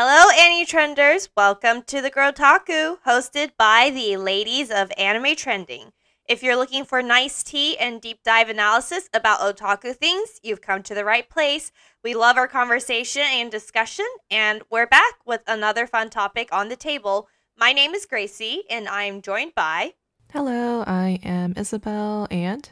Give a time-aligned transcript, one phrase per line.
[0.00, 1.28] Hello, Annie Trenders.
[1.36, 5.90] Welcome to the Girltaku, hosted by the ladies of Anime Trending.
[6.28, 10.84] If you're looking for nice tea and deep dive analysis about otaku things, you've come
[10.84, 11.72] to the right place.
[12.04, 16.76] We love our conversation and discussion, and we're back with another fun topic on the
[16.76, 17.26] table.
[17.56, 19.94] My name is Gracie, and I'm joined by.
[20.32, 22.70] Hello, I am Isabelle, and.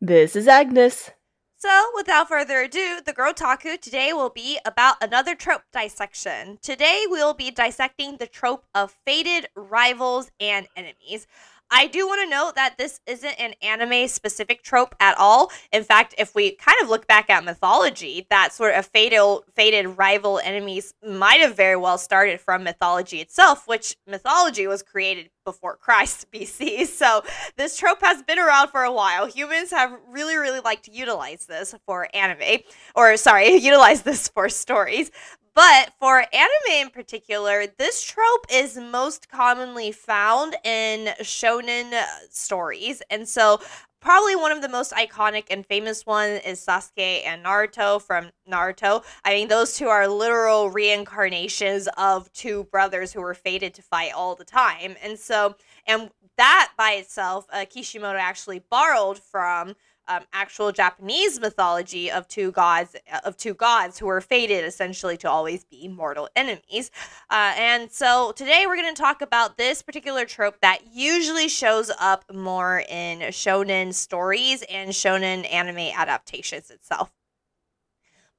[0.00, 1.10] This is Agnes.
[1.64, 6.58] So, without further ado, the Girltaku today will be about another trope dissection.
[6.60, 11.26] Today, we'll be dissecting the trope of fated rivals and enemies.
[11.76, 15.50] I do want to note that this isn't an anime specific trope at all.
[15.72, 19.98] In fact, if we kind of look back at mythology, that sort of fatal, fated
[19.98, 25.76] rival enemies might have very well started from mythology itself, which mythology was created before
[25.76, 26.86] Christ BC.
[26.86, 27.24] So
[27.56, 29.26] this trope has been around for a while.
[29.26, 32.60] Humans have really, really liked to utilize this for anime,
[32.94, 35.10] or sorry, utilize this for stories.
[35.54, 41.94] But for anime in particular, this trope is most commonly found in shonen
[42.30, 43.02] stories.
[43.08, 43.60] And so
[44.00, 49.04] probably one of the most iconic and famous one is Sasuke and Naruto from Naruto.
[49.24, 54.12] I mean, those two are literal reincarnations of two brothers who were fated to fight
[54.12, 54.96] all the time.
[55.02, 55.54] And so,
[55.86, 59.74] and that by itself, uh, Kishimoto actually borrowed from
[60.08, 65.16] um, actual Japanese mythology of two gods uh, of two gods who are fated essentially
[65.18, 66.90] to always be mortal enemies.
[67.30, 71.90] Uh, and so today we're going to talk about this particular trope that usually shows
[71.98, 77.12] up more in shonen stories and shonen anime adaptations itself.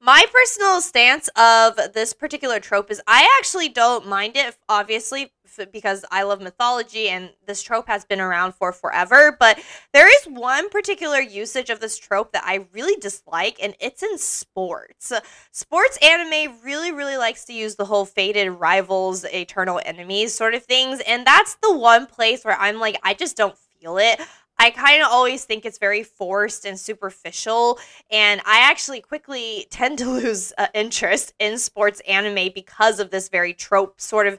[0.00, 5.32] My personal stance of this particular trope is I actually don't mind it, obviously,
[5.72, 9.36] because I love mythology and this trope has been around for forever.
[9.38, 9.60] But
[9.92, 14.18] there is one particular usage of this trope that I really dislike, and it's in
[14.18, 15.12] sports.
[15.52, 20.64] Sports anime really, really likes to use the whole fated rivals, eternal enemies sort of
[20.64, 21.00] things.
[21.06, 24.20] And that's the one place where I'm like, I just don't feel it.
[24.58, 27.78] I kind of always think it's very forced and superficial.
[28.10, 33.28] And I actually quickly tend to lose uh, interest in sports anime because of this
[33.28, 34.38] very trope sort of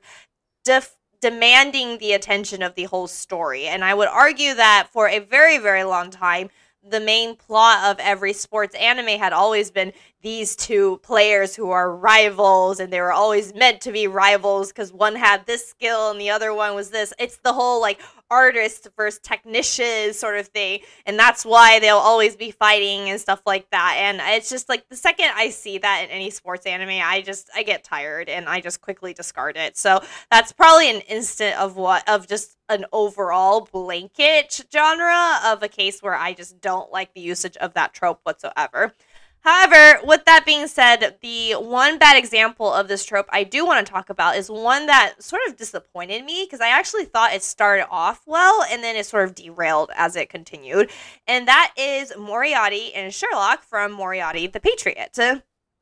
[0.63, 3.66] def- demanding the attention of the whole story.
[3.67, 6.50] And I would argue that for a very, very long time,
[6.89, 9.91] the main plot of every sports anime had always been
[10.22, 14.94] these two players who are rivals and they were always meant to be rivals because
[14.94, 18.88] one had this skill and the other one was this it's the whole like artist
[18.95, 20.79] versus technician sort of thing.
[21.05, 23.95] And that's why they'll always be fighting and stuff like that.
[23.97, 27.49] And it's just like the second i see that in any sports anime i just
[27.55, 29.77] i get tired and i just quickly discard it.
[29.77, 30.01] So
[30.31, 36.01] that's probably an instant of what of just an overall blanket genre of a case
[36.01, 38.94] where i just don't like the usage of that trope whatsoever
[39.42, 43.86] However, with that being said, the one bad example of this trope I do want
[43.86, 47.44] to talk about is one that sort of disappointed me because I actually thought it
[47.44, 50.92] started off well and then it sort of derailed as it continued.
[51.28, 55.18] And that is Moriarty and Sherlock from Moriarty the Patriot.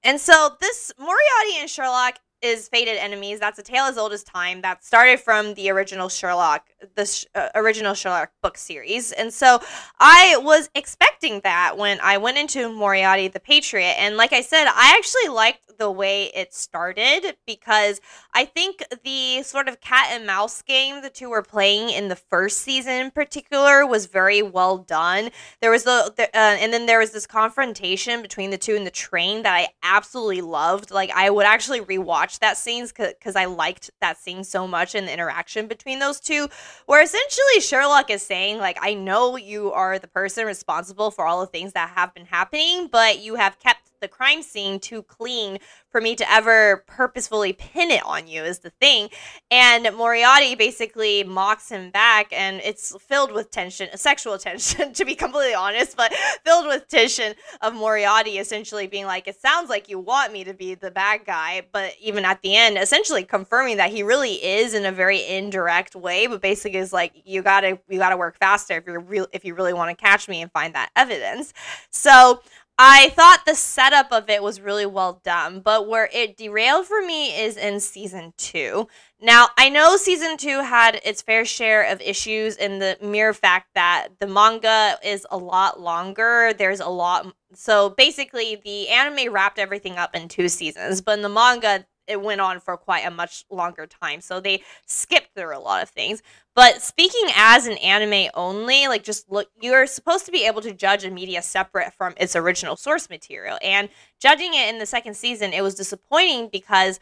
[0.03, 3.39] And so this Moriarty and Sherlock is Fated Enemies.
[3.39, 7.25] That's a tale as old as time that started from the original Sherlock, the sh-
[7.35, 9.11] uh, original Sherlock book series.
[9.11, 9.59] And so
[9.99, 13.95] I was expecting that when I went into Moriarty the Patriot.
[13.99, 17.99] And like I said, I actually liked the way it started because
[18.35, 22.17] I think the sort of cat and mouse game the two were playing in the
[22.17, 25.29] first season in particular was very well done.
[25.61, 28.83] There was the, the uh, and then there was this confrontation between the two in
[28.83, 30.91] the train that I absolutely loved.
[30.91, 35.07] Like I would actually rewatch that scenes because I liked that scene so much and
[35.07, 36.49] the interaction between those two.
[36.87, 41.39] Where essentially Sherlock is saying like I know you are the person responsible for all
[41.39, 45.57] the things that have been happening, but you have kept the crime scene too clean
[45.89, 49.09] for me to ever purposefully pin it on you is the thing.
[49.49, 55.15] And Moriarty basically mocks him back and it's filled with tension, sexual tension to be
[55.15, 56.13] completely honest, but
[56.45, 60.53] filled with tension of Moriarty essentially being like it sounds like you want me to
[60.53, 64.75] be the bad guy, but even at the end essentially confirming that he really is
[64.75, 68.17] in a very indirect way, but basically is like you got to you got to
[68.17, 70.91] work faster if you're real if you really want to catch me and find that
[70.95, 71.53] evidence.
[71.89, 72.41] So
[72.77, 77.01] I thought the setup of it was really well done, but where it derailed for
[77.01, 78.89] me is in season two.
[79.21, 83.69] Now, I know season two had its fair share of issues in the mere fact
[83.75, 86.51] that the manga is a lot longer.
[86.57, 87.33] There's a lot.
[87.53, 92.21] So basically, the anime wrapped everything up in two seasons, but in the manga, it
[92.21, 94.19] went on for quite a much longer time.
[94.19, 96.21] So they skipped through a lot of things.
[96.55, 100.73] But speaking as an anime only, like just look, you're supposed to be able to
[100.73, 103.59] judge a media separate from its original source material.
[103.61, 106.99] And judging it in the second season, it was disappointing because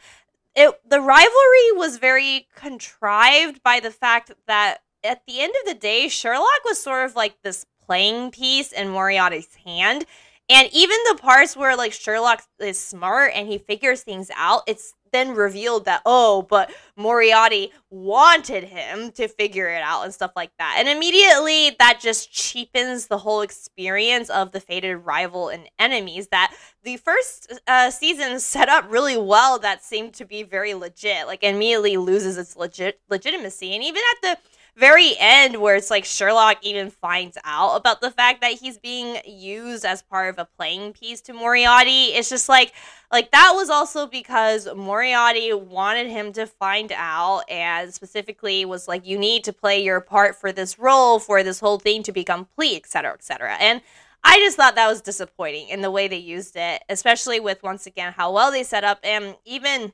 [0.56, 5.78] it the rivalry was very contrived by the fact that at the end of the
[5.78, 10.04] day, Sherlock was sort of like this playing piece in Moriarty's hand.
[10.48, 14.94] And even the parts where like Sherlock is smart and he figures things out, it's
[15.14, 20.50] then revealed that oh, but Moriarty wanted him to figure it out and stuff like
[20.58, 20.76] that.
[20.78, 26.54] And immediately that just cheapens the whole experience of the fated rival and enemies that
[26.82, 31.26] the first uh, season set up really well that seemed to be very legit.
[31.26, 33.74] Like immediately loses its legit legitimacy.
[33.74, 38.10] And even at the very end where it's like Sherlock even finds out about the
[38.10, 42.06] fact that he's being used as part of a playing piece to Moriarty.
[42.06, 42.72] It's just like
[43.12, 49.06] like that was also because Moriarty wanted him to find out and specifically was like
[49.06, 52.24] you need to play your part for this role for this whole thing to be
[52.24, 53.56] complete, etc., etc.
[53.60, 53.80] And
[54.24, 57.86] I just thought that was disappointing in the way they used it, especially with once
[57.86, 59.92] again how well they set up and even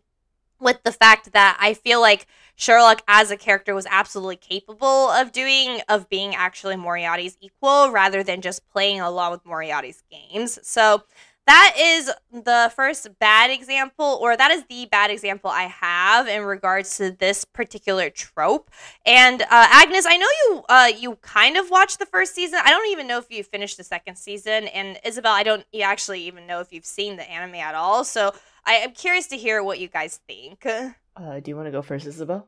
[0.60, 2.26] with the fact that I feel like
[2.56, 8.22] Sherlock as a character was absolutely capable of doing of being actually Moriarty's equal rather
[8.22, 10.58] than just playing along with Moriarty's games.
[10.62, 11.04] So
[11.46, 16.42] that is the first bad example or that is the bad example I have in
[16.42, 18.70] regards to this particular trope.
[19.04, 22.60] And uh, Agnes, I know you uh, you kind of watched the first season.
[22.62, 26.20] I don't even know if you finished the second season and Isabelle, I don't actually
[26.24, 28.04] even know if you've seen the anime at all.
[28.04, 28.32] So
[28.64, 30.66] I am curious to hear what you guys think.
[31.16, 32.46] Uh, do you want to go first, Isabelle?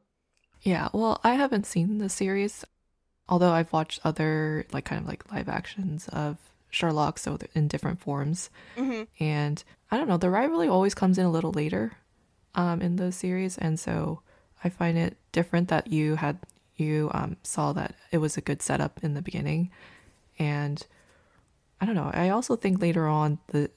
[0.63, 2.65] Yeah, well, I haven't seen the series,
[3.29, 6.39] although I've watched other, like, kind of like live actions of
[6.71, 8.49] Sherlock, so in different forms.
[8.77, 9.03] Mm-hmm.
[9.23, 11.93] And I don't know, the rivalry always comes in a little later
[12.55, 13.59] um, in the series.
[13.59, 14.23] And so
[14.65, 16.39] I find it different that you had,
[16.77, 19.71] you um, saw that it was a good setup in the beginning.
[20.39, 20.85] And
[21.81, 23.71] I don't know, I also think later on the,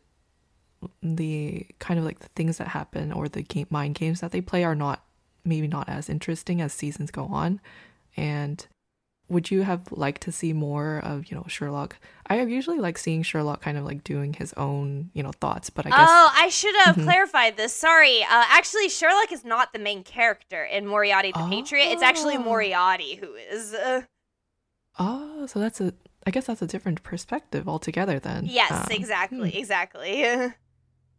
[1.01, 4.41] the kind of like the things that happen or the game mind games that they
[4.41, 5.03] play are not
[5.43, 7.59] maybe not as interesting as seasons go on
[8.17, 8.67] and
[9.27, 11.97] would you have liked to see more of you know Sherlock?
[12.27, 15.69] I have usually like seeing Sherlock kind of like doing his own you know thoughts,
[15.69, 17.05] but I guess oh, I should have mm-hmm.
[17.05, 17.73] clarified this.
[17.73, 21.49] Sorry, uh, actually, Sherlock is not the main character in Moriarty the oh.
[21.49, 21.91] Patriot.
[21.91, 22.43] It's actually oh.
[22.43, 23.73] Moriarty who is.
[23.73, 24.01] Uh...
[24.99, 25.93] Oh, so that's a.
[26.27, 28.19] I guess that's a different perspective altogether.
[28.19, 29.57] Then yes, um, exactly, hmm.
[29.57, 30.51] exactly.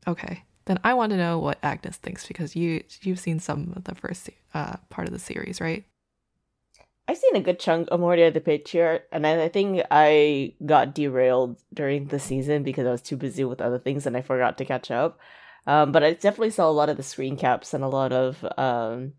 [0.06, 0.44] Okay.
[0.67, 3.94] Then I want to know what Agnes thinks because you you've seen some of the
[3.94, 5.85] first uh, part of the series, right?
[7.08, 11.62] I've seen a good chunk of Moriarty the Patriot, and I think I got derailed
[11.73, 14.64] during the season because I was too busy with other things and I forgot to
[14.64, 15.20] catch up.
[15.69, 18.44] Um, but I definitely saw a lot of the screen caps and a lot of
[18.59, 19.12] um,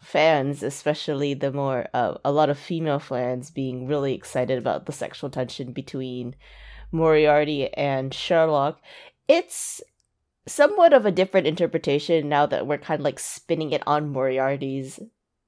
[0.00, 4.92] fans, especially the more uh, a lot of female fans, being really excited about the
[4.92, 6.34] sexual tension between
[6.90, 8.80] Moriarty and Sherlock.
[9.28, 9.80] It's
[10.48, 15.00] somewhat of a different interpretation now that we're kind of like spinning it on Moriarty's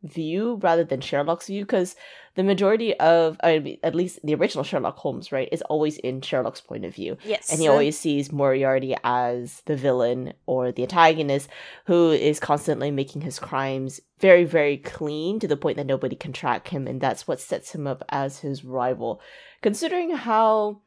[0.02, 1.94] view rather than Sherlock's view because
[2.35, 6.23] the majority of I mean, at least the original Sherlock Holmes right is always in
[6.23, 7.19] Sherlock's point of view.
[7.25, 11.50] Yes and he always sees Moriarty as the villain or the antagonist
[11.85, 16.32] who is constantly making his crimes very very clean to the point that nobody can
[16.32, 19.20] track him and that's what sets him up as his rival.
[19.61, 20.81] Considering how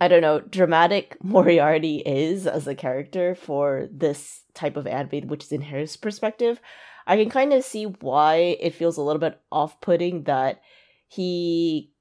[0.00, 5.44] I don't know, dramatic Moriarty is as a character for this type of anime, which
[5.44, 6.60] is in his perspective,
[7.06, 10.60] I can kind of see why it feels a little bit off putting that
[11.08, 11.92] he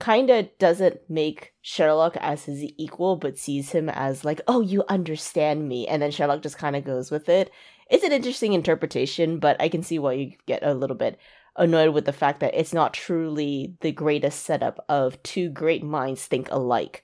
[0.00, 4.84] kind of doesn't make Sherlock as his equal, but sees him as like, oh, you
[4.88, 5.86] understand me.
[5.86, 7.50] And then Sherlock just kind of goes with it.
[7.90, 11.18] It's an interesting interpretation, but I can see why you get a little bit
[11.56, 16.26] annoyed with the fact that it's not truly the greatest setup of two great minds
[16.26, 17.02] think alike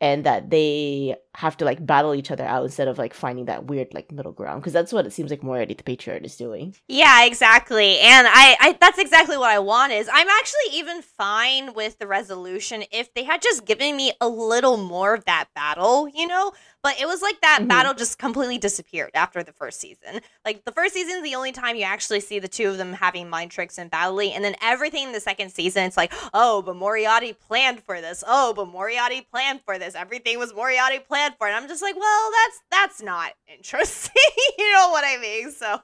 [0.00, 3.66] and that they have to like battle each other out instead of like finding that
[3.66, 6.74] weird like middle ground because that's what it seems like Moriarty the Patriot is doing.
[6.88, 8.00] Yeah, exactly.
[8.00, 12.08] And I, I that's exactly what I want is I'm actually even fine with the
[12.08, 16.54] resolution if they had just given me a little more of that battle, you know?
[16.82, 17.68] But it was like that mm-hmm.
[17.68, 20.20] battle just completely disappeared after the first season.
[20.44, 22.92] Like the first season is the only time you actually see the two of them
[22.92, 26.62] having mind tricks and battling, and then everything in the second season, it's like, oh,
[26.62, 28.22] but Moriarty planned for this.
[28.26, 29.94] Oh, but Moriarty planned for this.
[29.94, 34.12] Everything was Moriarty planned for, and I'm just like, well, that's that's not interesting.
[34.58, 35.50] you know what I mean?
[35.50, 35.80] So.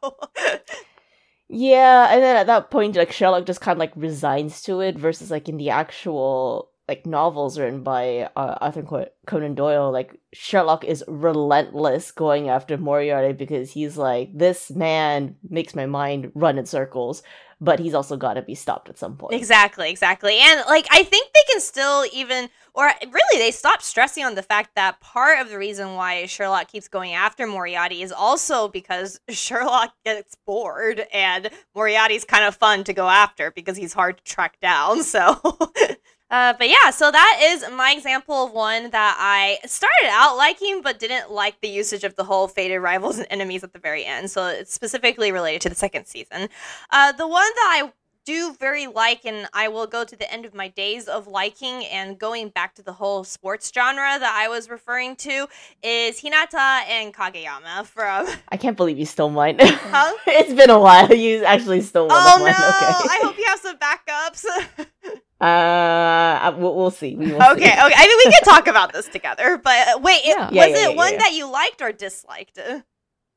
[1.48, 4.96] Yeah, and then at that point, like Sherlock just kind of like resigns to it,
[4.96, 10.84] versus like in the actual like novels written by uh, Arthur Conan Doyle, like Sherlock
[10.84, 16.66] is relentless going after Moriarty because he's like, this man makes my mind run in
[16.66, 17.22] circles,
[17.58, 19.34] but he's also got to be stopped at some point.
[19.34, 20.36] Exactly, exactly.
[20.38, 24.42] And like, I think they can still even, or really, they stop stressing on the
[24.42, 29.20] fact that part of the reason why Sherlock keeps going after Moriarty is also because
[29.30, 34.24] Sherlock gets bored and Moriarty's kind of fun to go after because he's hard to
[34.24, 35.02] track down.
[35.02, 35.40] So.
[36.34, 40.82] Uh, but yeah, so that is my example of one that I started out liking,
[40.82, 44.04] but didn't like the usage of the whole fated rivals and enemies at the very
[44.04, 44.32] end.
[44.32, 46.48] So it's specifically related to the second season.
[46.90, 47.92] Uh, the one that I
[48.24, 51.84] do very like, and I will go to the end of my days of liking
[51.84, 55.46] and going back to the whole sports genre that I was referring to
[55.84, 58.26] is Hinata and Kageyama from.
[58.48, 59.58] I can't believe you stole mine.
[59.60, 60.16] Huh?
[60.26, 61.14] it's been a while.
[61.14, 62.38] You actually stole one oh.
[62.38, 62.46] No.
[62.46, 62.56] Okay.
[62.58, 65.20] I hope you have some backups.
[65.40, 67.16] Uh, we'll, we'll see.
[67.16, 67.66] We will okay, see.
[67.66, 67.94] okay.
[67.96, 69.58] I mean, we can talk about this together.
[69.58, 70.48] But wait, yeah.
[70.48, 72.58] it, yeah, was yeah, it one that you liked or disliked?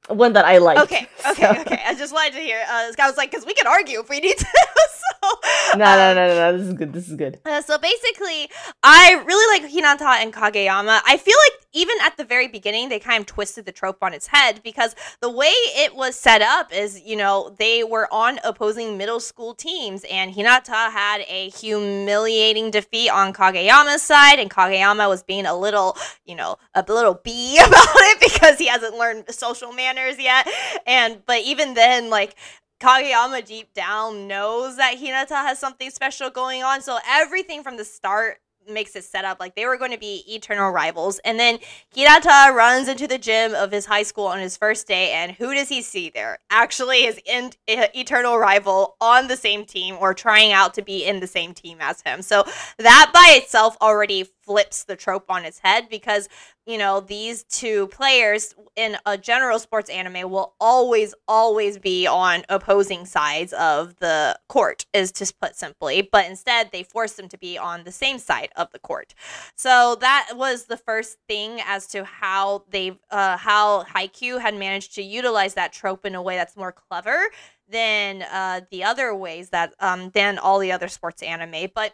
[0.09, 0.81] One that I liked.
[0.81, 1.61] Okay, okay, so.
[1.61, 1.81] okay.
[1.85, 2.59] I just wanted to hear.
[2.59, 4.45] Uh, I was like, because we can argue if we need to.
[4.45, 5.29] so,
[5.77, 6.57] no, no, um, no, no, no.
[6.57, 6.93] This is good.
[6.93, 7.39] This is good.
[7.45, 8.49] Uh, so basically,
[8.83, 11.01] I really like Hinata and Kageyama.
[11.05, 14.13] I feel like even at the very beginning, they kind of twisted the trope on
[14.13, 18.39] its head because the way it was set up is, you know, they were on
[18.43, 25.07] opposing middle school teams, and Hinata had a humiliating defeat on Kageyama's side, and Kageyama
[25.07, 29.25] was being a little, you know, a little bee about it because he hasn't learned
[29.29, 30.47] social manners yet.
[30.87, 32.35] And, but even then, like,
[32.79, 36.81] Kageyama deep down knows that Hinata has something special going on.
[36.81, 38.39] So everything from the start
[38.69, 41.19] makes it set up like they were going to be eternal rivals.
[41.19, 41.59] And then
[41.95, 45.53] Hinata runs into the gym of his high school on his first day, and who
[45.53, 46.39] does he see there?
[46.49, 51.05] Actually, his in- eh, eternal rival on the same team or trying out to be
[51.05, 52.21] in the same team as him.
[52.21, 52.43] So
[52.77, 56.29] that by itself already flips the trope on its head because
[56.65, 62.43] you know these two players in a general sports anime will always always be on
[62.49, 67.37] opposing sides of the court is to put simply but instead they force them to
[67.37, 69.13] be on the same side of the court.
[69.55, 74.95] So that was the first thing as to how they uh, how Haikyuu had managed
[74.95, 77.29] to utilize that trope in a way that's more clever
[77.69, 81.93] than uh, the other ways that um, than all the other sports anime but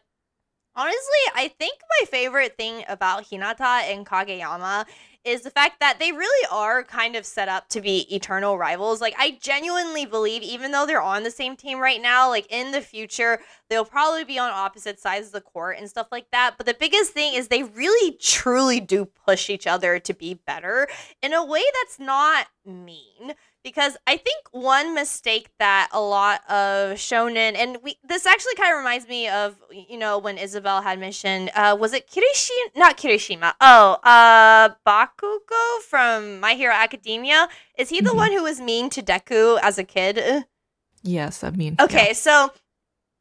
[0.76, 4.86] Honestly, I think my favorite thing about Hinata and Kageyama
[5.24, 9.00] is the fact that they really are kind of set up to be eternal rivals.
[9.00, 12.72] Like I genuinely believe even though they're on the same team right now, like in
[12.72, 13.40] the future,
[13.70, 16.56] they'll probably be on opposite sides of the court and stuff like that.
[16.58, 20.88] But the biggest thing is they really truly do push each other to be better
[21.22, 26.98] in a way that's not mean because I think one mistake that a lot of
[26.98, 31.00] shonen and we this actually kind of reminds me of you know when Isabelle had
[31.00, 37.90] mentioned uh was it Kirishima not Kirishima oh uh Bakugo from My Hero Academia is
[37.90, 38.18] he the mm-hmm.
[38.18, 40.46] one who was mean to Deku as a kid?
[41.04, 41.76] Yes, I mean.
[41.80, 42.14] Okay, yeah.
[42.14, 42.52] so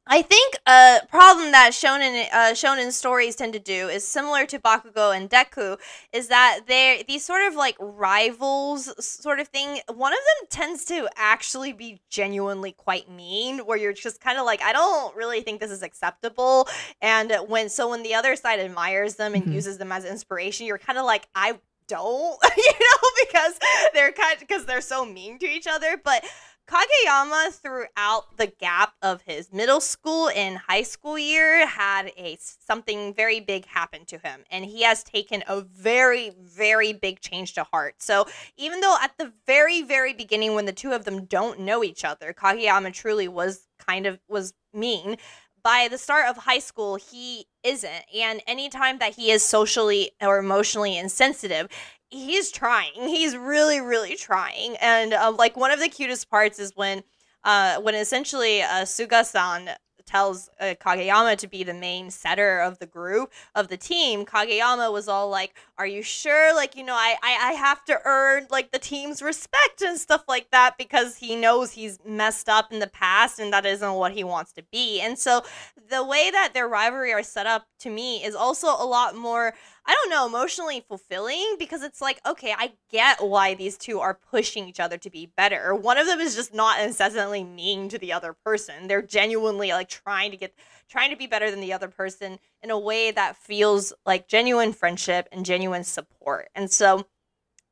[0.06, 4.58] I think a problem that shonen uh, shonen stories tend to do is similar to
[4.58, 5.78] Bakugo and Deku
[6.12, 9.80] is that they're these sort of like rivals sort of thing.
[9.94, 14.44] One of them tends to actually be genuinely quite mean, where you're just kind of
[14.44, 16.68] like, I don't really think this is acceptable.
[17.00, 19.52] And when so when the other side admires them and mm-hmm.
[19.52, 23.58] uses them as inspiration, you're kind of like, I don't, you know, because
[23.94, 26.24] they're kind because they're so mean to each other, but
[26.72, 33.12] Kageyama, throughout the gap of his middle school and high school year, had a something
[33.12, 37.64] very big happen to him, and he has taken a very, very big change to
[37.64, 37.96] heart.
[37.98, 38.26] So
[38.56, 42.06] even though at the very, very beginning, when the two of them don't know each
[42.06, 45.18] other, Kageyama truly was kind of was mean
[45.62, 48.04] by the start of high school, he isn't.
[48.14, 51.68] And anytime that he is socially or emotionally insensitive,
[52.12, 52.92] he's trying.
[52.94, 54.76] He's really, really trying.
[54.80, 57.02] And um, like one of the cutest parts is when,
[57.44, 59.70] uh, when essentially uh, Suga-san
[60.04, 64.92] tells uh, Kageyama to be the main setter of the group of the team, Kageyama
[64.92, 66.54] was all like, "Are you sure?
[66.54, 70.24] Like, you know, I, I I have to earn like the team's respect and stuff
[70.28, 74.12] like that because he knows he's messed up in the past and that isn't what
[74.12, 75.42] he wants to be." And so
[75.88, 79.54] the way that their rivalry are set up to me is also a lot more
[79.84, 84.14] I don't know, emotionally fulfilling because it's like, okay, I get why these two are
[84.30, 85.74] pushing each other to be better.
[85.74, 88.86] One of them is just not incessantly mean to the other person.
[88.86, 90.54] They're genuinely like trying to get
[90.88, 94.72] trying to be better than the other person in a way that feels like genuine
[94.72, 96.48] friendship and genuine support.
[96.54, 97.06] And so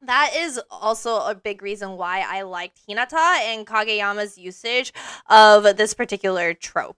[0.02, 4.92] that is also a big reason why I liked Hinata and Kageyama's usage
[5.28, 6.96] of this particular trope.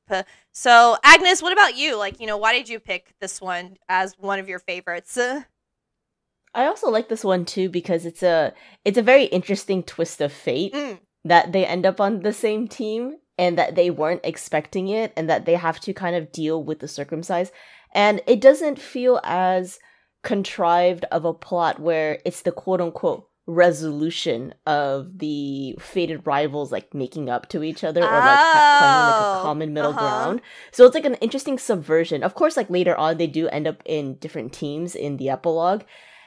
[0.53, 1.97] So, Agnes, what about you?
[1.97, 5.19] Like, you know, why did you pick this one as one of your favorites?
[6.55, 8.53] I also like this one too because it's a
[8.85, 10.99] it's a very interesting twist of fate Mm.
[11.25, 15.31] that they end up on the same team and that they weren't expecting it and
[15.31, 17.51] that they have to kind of deal with the circumcise
[17.95, 19.79] and it doesn't feel as
[20.23, 26.95] contrived of a plot where it's the quote unquote resolution of the fated rivals like
[26.95, 29.99] making up to each other or like ha- finding like Oh, a common middle uh-huh.
[30.01, 33.67] ground so it's like an interesting subversion of course like later on they do end
[33.67, 35.83] up in different teams in the epilogue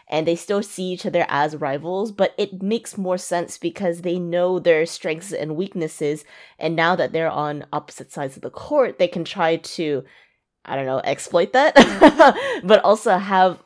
[0.07, 4.19] and they still see each other as rivals, but it makes more sense because they
[4.19, 6.23] know their strengths and weaknesses.
[6.59, 10.03] And now that they're on opposite sides of the court, they can try to,
[10.65, 11.75] I don't know, exploit that,
[12.63, 13.59] but also have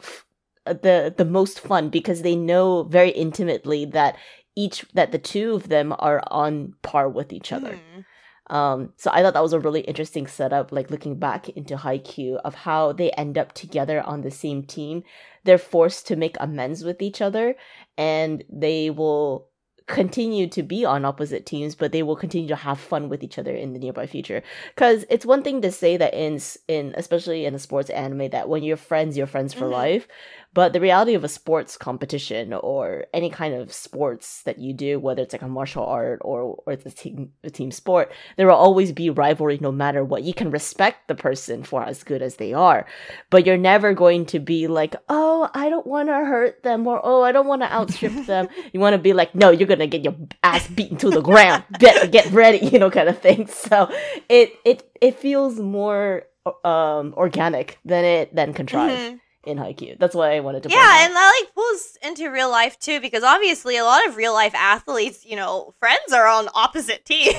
[0.65, 4.17] the the most fun because they know very intimately that
[4.55, 7.79] each that the two of them are on par with each other.
[7.95, 8.05] Mm.
[8.49, 12.37] Um, so I thought that was a really interesting setup, like looking back into Haikyuu
[12.43, 15.03] of how they end up together on the same team.
[15.43, 17.55] They're forced to make amends with each other
[17.95, 19.48] and they will
[19.89, 23.39] continue to be on opposite teams, but they will continue to have fun with each
[23.39, 24.43] other in the nearby future.
[24.73, 28.47] Because it's one thing to say that in in especially in a sports anime that
[28.47, 29.71] when you're friends, you're friends for Mhm.
[29.71, 30.07] life.
[30.51, 34.99] But the reality of a sports competition or any kind of sports that you do,
[34.99, 38.47] whether it's like a martial art or or it's a team a team sport, there
[38.47, 40.23] will always be rivalry no matter what.
[40.23, 42.87] You can respect the person for as good as they are,
[43.29, 46.99] but you're never going to be like, oh, I don't want to hurt them or
[47.03, 48.47] oh, I don't want to outstrip them.
[48.73, 51.63] You want to be like, no, you're gonna get your ass beaten to the ground.
[51.77, 53.45] Get get ready, you know, kind of thing.
[53.47, 53.87] So
[54.27, 56.23] it it it feels more
[56.65, 59.19] um organic than it than contrived Mhm.
[59.45, 59.97] In Haikyuu.
[59.97, 60.69] That's why I wanted to.
[60.69, 61.05] point Yeah, out.
[61.05, 64.53] and that like pulls into real life too, because obviously a lot of real life
[64.53, 67.33] athletes, you know, friends are on opposite teams,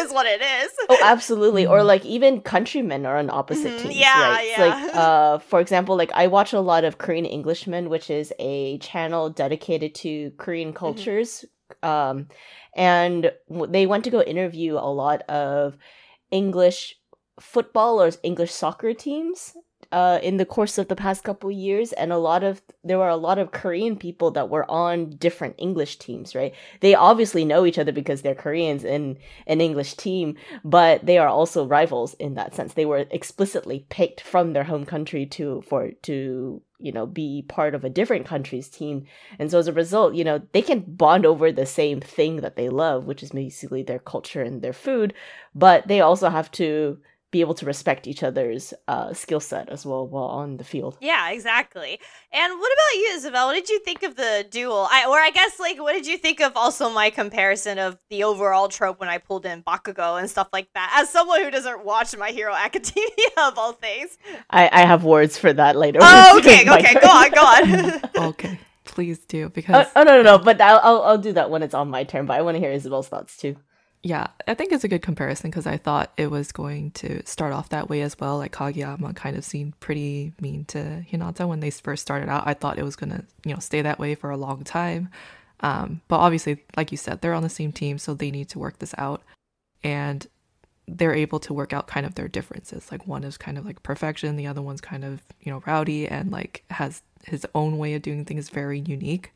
[0.00, 0.70] is what it is.
[0.88, 1.66] Oh, absolutely.
[1.66, 1.86] Or Mhm.
[1.86, 3.96] like even countrymen are on opposite Mhm, teams.
[3.96, 4.48] yeah, right?
[4.48, 4.64] Yeah.
[4.64, 8.78] Like uh for example, like I watch a lot of Korean Englishman, which is a
[8.78, 10.76] channel dedicated to Korean Mm-hmm.
[10.78, 11.44] cultures.
[11.82, 12.28] Um
[12.74, 15.76] and w- they went to go interview a lot of
[16.30, 16.96] English
[17.40, 19.54] football or English soccer teams
[19.96, 23.08] uh in the course of the past couple years and a lot of there were
[23.08, 26.54] a lot of Korean people that were on different English teams, right?
[26.80, 31.28] They obviously know each other because they're Koreans in an English team, but they are
[31.28, 32.74] also rivals in that sense.
[32.74, 37.74] They were explicitly picked from their home country to for to you know be part
[37.74, 39.06] of a different country's team,
[39.38, 42.56] and so as a result, you know they can bond over the same thing that
[42.56, 45.14] they love, which is basically their culture and their food,
[45.54, 46.98] but they also have to
[47.32, 50.96] be able to respect each other's uh, skill set as well while on the field.
[51.00, 51.98] Yeah, exactly.
[52.32, 53.46] And what about you, Isabelle?
[53.48, 54.86] What did you think of the duel?
[54.90, 58.24] I, or I guess, like, what did you think of also my comparison of the
[58.24, 60.94] overall trope when I pulled in Bakugo and stuff like that?
[60.96, 63.06] As someone who doesn't watch My Hero Academia,
[63.38, 64.16] of all things.
[64.50, 65.98] I, I have words for that later.
[66.02, 67.02] Oh, okay, okay, turn.
[67.02, 68.02] go on, go on.
[68.30, 70.38] Okay, please do Oh, because oh no no no!
[70.38, 72.26] But I'll, I'll I'll do that when it's on my turn.
[72.26, 73.56] But I want to hear Isabelle's thoughts too.
[74.06, 77.52] Yeah, I think it's a good comparison because I thought it was going to start
[77.52, 78.38] off that way as well.
[78.38, 82.46] Like Kageyama kind of seemed pretty mean to Hinata when they first started out.
[82.46, 85.08] I thought it was gonna you know stay that way for a long time,
[85.58, 88.60] um, but obviously, like you said, they're on the same team, so they need to
[88.60, 89.22] work this out,
[89.82, 90.24] and
[90.86, 92.92] they're able to work out kind of their differences.
[92.92, 96.06] Like one is kind of like perfection, the other one's kind of you know rowdy
[96.06, 99.32] and like has his own way of doing things, very unique,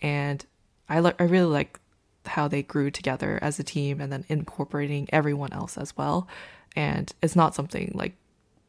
[0.00, 0.42] and
[0.88, 1.78] I li- I really like
[2.26, 6.28] how they grew together as a team and then incorporating everyone else as well.
[6.74, 8.14] And it's not something like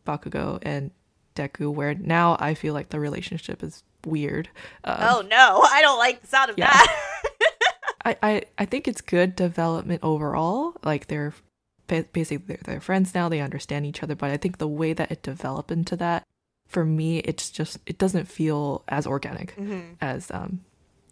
[0.05, 0.91] Bakugo and
[1.35, 4.49] Deku where now I feel like the relationship is weird.
[4.83, 5.61] Um, oh, no.
[5.69, 6.71] I don't like the sound of Yeah.
[6.71, 7.03] that.
[8.05, 10.75] I, I, I think it's good development overall.
[10.83, 11.33] Like they're
[11.87, 13.27] basically they're, they're friends now.
[13.27, 14.15] They understand each other.
[14.15, 16.23] But I think the way that it developed into that,
[16.67, 19.95] for me, it's just it doesn't feel as organic Mhm.
[19.99, 20.61] as um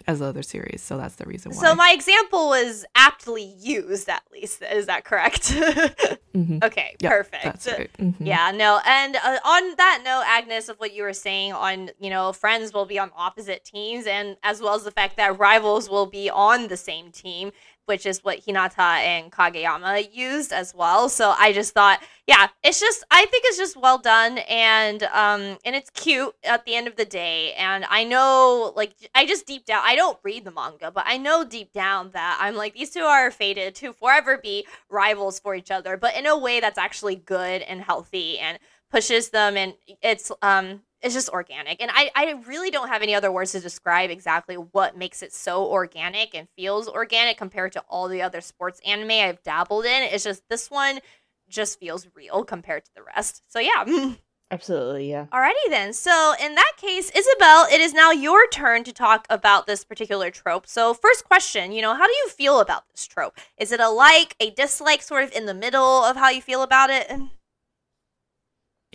[0.07, 0.81] as the other series.
[0.81, 1.61] So that's the reason why.
[1.61, 4.61] So my example was aptly used, at least.
[4.61, 5.53] Is that correct?
[6.35, 6.61] Mhm.
[6.65, 7.65] okay, Yeah, perfect.
[7.65, 7.89] Right.
[7.97, 8.15] Mhm.
[8.19, 12.09] Yeah, no, and uh, on that note, Agnes, of what you were saying on, you
[12.09, 15.89] know, friends will be on opposite teams, and as well as the fact that rivals
[15.89, 17.53] will be on the same team,
[17.85, 21.09] which is what Hinata and Kageyama used as well.
[21.09, 25.57] So I just thought, yeah, it's just, I think it's just well done, and um,
[25.63, 27.53] and it's cute at the end of the day.
[27.53, 31.17] And I know, like, I just deep down, I don't read the manga, but I
[31.17, 35.55] know deep down that I'm like, these two are fated to forever be rivals for
[35.55, 38.59] each other, but in a way that's actually good and healthy and
[38.91, 41.79] pushes them and it's um it's just organic.
[41.83, 45.31] And I, I really don't have any other words to describe exactly what makes it
[45.31, 50.01] so organic and feels organic compared to all the other sports anime I've dabbled in.
[50.01, 50.99] It's just this one
[51.47, 53.43] just feels real compared to the rest.
[53.47, 54.13] So yeah.
[54.51, 55.25] Absolutely, yeah.
[55.31, 55.93] Alrighty then.
[55.93, 60.31] So in that case, Isabelle, it is now your turn to talk about this particular
[60.31, 60.65] trope.
[60.65, 63.37] So first question, you know, how do you feel about this trope?
[63.59, 66.63] Is it a like, a dislike, sort of in the middle of how you feel
[66.63, 67.11] about it?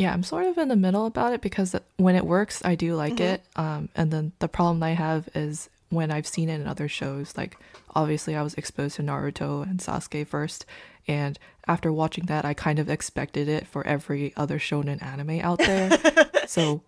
[0.00, 2.94] Yeah, I'm sort of in the middle about it because when it works, I do
[2.94, 3.20] like Mhm.
[3.34, 3.42] it.
[3.54, 7.34] Um, and then the problem I have is when I've seen it in other shows.
[7.36, 7.58] Like,
[7.94, 10.64] obviously, I was exposed to Naruto and Sasuke first,
[11.06, 15.58] and after watching that, I kind of expected it for every other shonen anime out
[15.58, 15.90] there.
[16.46, 16.80] so,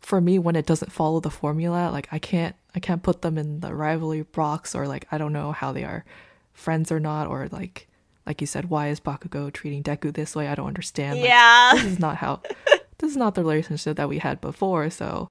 [0.00, 3.38] for me, when it doesn't follow the formula, like I can't, I can't put them
[3.38, 6.04] in the rivalry box, or like I don't know how they are
[6.54, 7.88] friends or not, or like,
[8.26, 10.48] like you said, why is Bakugo treating Deku this way?
[10.48, 11.20] I don't understand.
[11.20, 11.72] Like, yeah.
[11.74, 12.40] this is not how
[12.98, 15.26] this is not the relationship that we had before so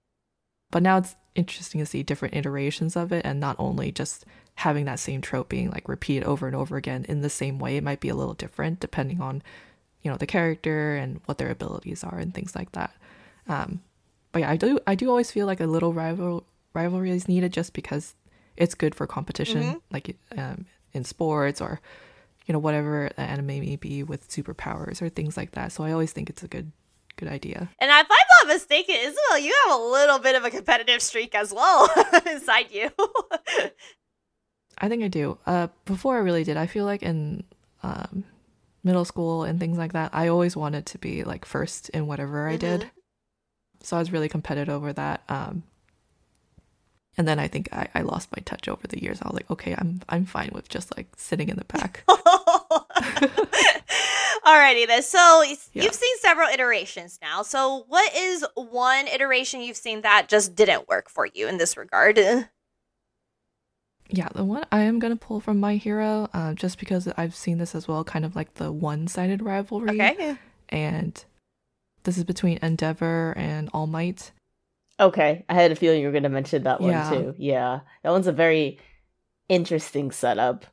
[0.72, 4.26] but now it's interesting to see different iterations of it and not only just
[4.56, 7.78] having that same trope being like repeated over and over again in the same way
[7.78, 9.42] it might be a little different depending on
[10.02, 12.94] you know the character and what their abilities are and things like that
[13.48, 13.80] um
[14.34, 17.54] but yeah i do i do always feel like a little rival rivalry is needed
[17.54, 18.16] just because
[18.58, 19.82] it's good for competition Mhm.
[19.92, 21.80] like um in sports or
[22.46, 25.92] you know whatever the anime may be with superpowers or things like that so i
[25.92, 26.72] always think it's a good
[27.18, 30.50] good idea And if I'm not mistaken, Isabelle, you have a little bit of a
[30.50, 31.90] competitive streak as well
[32.26, 32.90] inside you.
[34.78, 35.38] I think I do.
[35.46, 36.58] Uh, before I really did.
[36.58, 37.44] I feel like in
[37.84, 38.24] um,
[38.84, 42.48] middle school and things like that, I always wanted to be like first in whatever
[42.48, 42.82] I did.
[42.82, 42.90] Mhm.
[43.84, 45.22] So I was really competitive over that.
[45.30, 45.64] Um,
[47.18, 49.20] and then I think I, I lost my touch over the years.
[49.22, 52.04] I was like, okay, I'm I'm fine with just like sitting in the back.
[54.46, 55.04] Alrighty then.
[55.04, 55.44] So
[55.74, 55.84] Yeah.
[55.84, 57.44] you've seen several iterations now.
[57.44, 61.78] So what is one iteration you've seen that just didn't work for you in this
[61.78, 62.18] regard?
[64.14, 67.60] yeah, the one I am gonna pull from My Hero, uh, just because I've seen
[67.60, 69.90] this as well, kind of like the one-sided rivalry.
[70.02, 70.38] Okay.
[70.70, 71.24] And
[72.04, 74.32] this is between Endeavor and All Might.
[75.02, 77.10] Okay, I had a feeling you were going to mention that one Yeah.
[77.10, 77.36] too.
[77.38, 78.80] Yeah, that one's a very
[79.50, 80.66] interesting setup.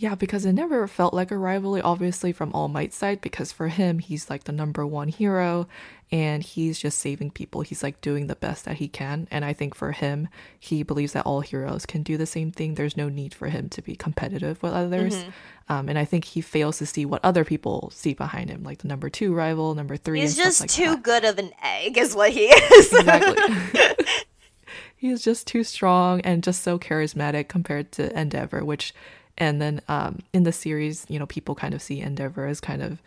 [0.00, 3.66] Yeah, because it never felt like a rivalry, obviously, from All Might's side, because for
[3.66, 5.66] him, he's like the number one hero
[6.12, 7.62] and he's just saving people.
[7.62, 9.26] He's like doing the best that he can.
[9.32, 12.74] And I think for him, he believes that all heroes can do the same thing.
[12.74, 15.16] There's no need for him to be competitive with others.
[15.16, 15.32] Mhm.
[15.68, 18.78] Um, and I think he fails to see what other people see behind him, like
[18.78, 20.20] the number two rival, number three.
[20.20, 21.02] He's and just like too that.
[21.02, 22.92] good of an egg, is what he is.
[22.92, 23.84] Exactly.
[24.96, 28.94] He's just too strong and just so charismatic compared to Endeavor, which,
[29.38, 32.82] and then um, in the series, you know, people kind of see Endeavor as kind
[32.82, 33.00] of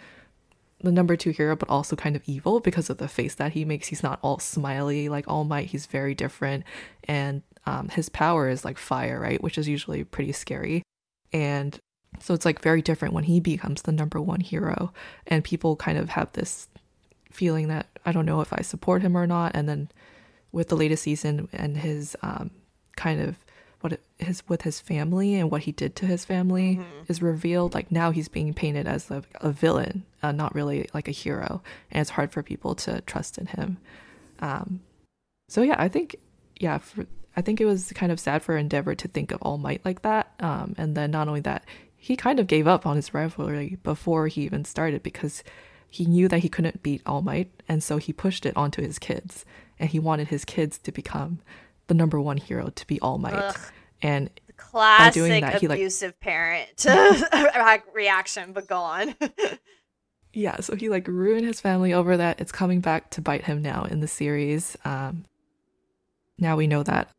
[0.80, 3.66] the number two hero, but also kind of evil because of the face that he
[3.66, 3.90] makes.
[3.90, 5.68] He's not all smiley like All Might.
[5.68, 6.64] He's very different,
[7.04, 10.82] and um, his power is like fire, right, which is usually pretty scary,
[11.32, 11.78] and
[12.20, 14.94] so it's like very different when he becomes the number one hero,
[15.28, 16.68] and people kind of have this
[17.30, 19.90] feeling that I don't know if I support him or not, and then
[20.52, 22.52] with the latest season and his um,
[22.96, 23.38] kind of
[23.82, 27.74] what it, his with his family and what he did to his family is revealed.
[27.74, 31.62] Like now he's being painted as a, a villain, uh, not really like a hero,
[31.92, 33.78] and it's hard for people to trust in him.
[34.40, 34.82] Um,
[35.50, 36.16] so yeah, I think
[36.60, 39.58] yeah, for, I think it was kind of sad for Endeavor to think of All
[39.58, 41.66] Might like that, um, and then not only that,
[41.98, 45.44] he kind of gave up on his rivalry before he even started because
[45.90, 49.00] he knew that he couldn't beat All Might, and so he pushed it onto his
[49.00, 49.46] kids,
[49.80, 51.40] and he wanted his kids to become
[51.88, 53.34] the number one hero to be All Might.
[53.34, 53.58] Ugh.
[54.02, 56.86] And Classic doing that, he, like- abusive parent
[57.94, 59.16] reaction, but go on.
[60.34, 62.40] yeah, so he like ruined his family over that.
[62.40, 64.78] It's coming back to bite him now in the series.
[64.86, 65.26] Um,
[66.38, 67.10] now we know that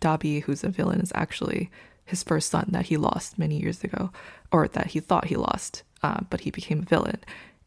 [0.00, 1.70] Dabi, who's a villain, is actually
[2.04, 4.10] his first son that he lost many years ago,
[4.52, 7.18] or that he thought he lost, uh, but he became a villain.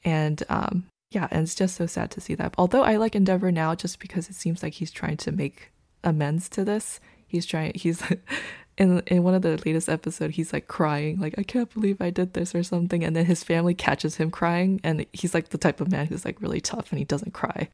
[0.06, 2.54] And um, yeah, and it's just so sad to see that.
[2.58, 5.73] Although I like Endeavor now, just because it seems like he's trying to make
[6.04, 7.00] amends to this.
[7.28, 7.74] He's trying.
[7.76, 8.02] He's
[8.78, 10.32] in in one of the latest episode.
[10.32, 13.04] He's like crying, like I can't believe I did this or something.
[13.04, 16.26] And then his family catches him crying, and he's like the type of man who's
[16.26, 17.70] like really tough and he doesn't cry.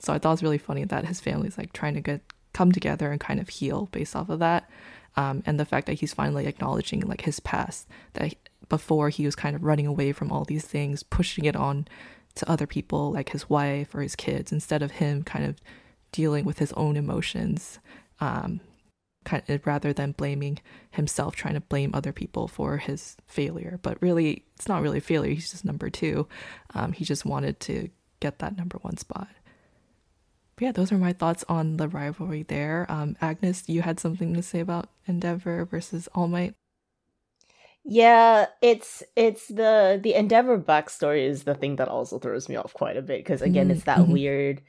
[0.00, 2.72] So I thought it was really funny that his family's like trying to get come
[2.72, 4.68] together and kind of heal based off of that.
[5.16, 8.34] Um, and the fact that he's finally acknowledging like his past that
[8.68, 11.88] before he was kind of running away from all these things pushing it on
[12.34, 15.56] to other people like his wife or his kids instead of him kind of
[16.12, 17.78] dealing with his own emotions
[18.20, 18.60] um,
[19.24, 20.58] kind of, rather than blaming
[20.90, 25.02] himself trying to blame other people for his failure but really it's not really a
[25.02, 26.26] failure he's just number two
[26.74, 27.88] um, he just wanted to
[28.20, 29.28] get that number one spot
[30.60, 32.86] yeah, those are my thoughts on the rivalry there.
[32.88, 36.54] Um, Agnes, you had something to say about Endeavor versus All Might.
[37.84, 42.74] Yeah, it's it's the the Endeavor backstory is the thing that also throws me off
[42.74, 44.08] quite a bit because again, it's that Mhm.
[44.08, 44.62] weird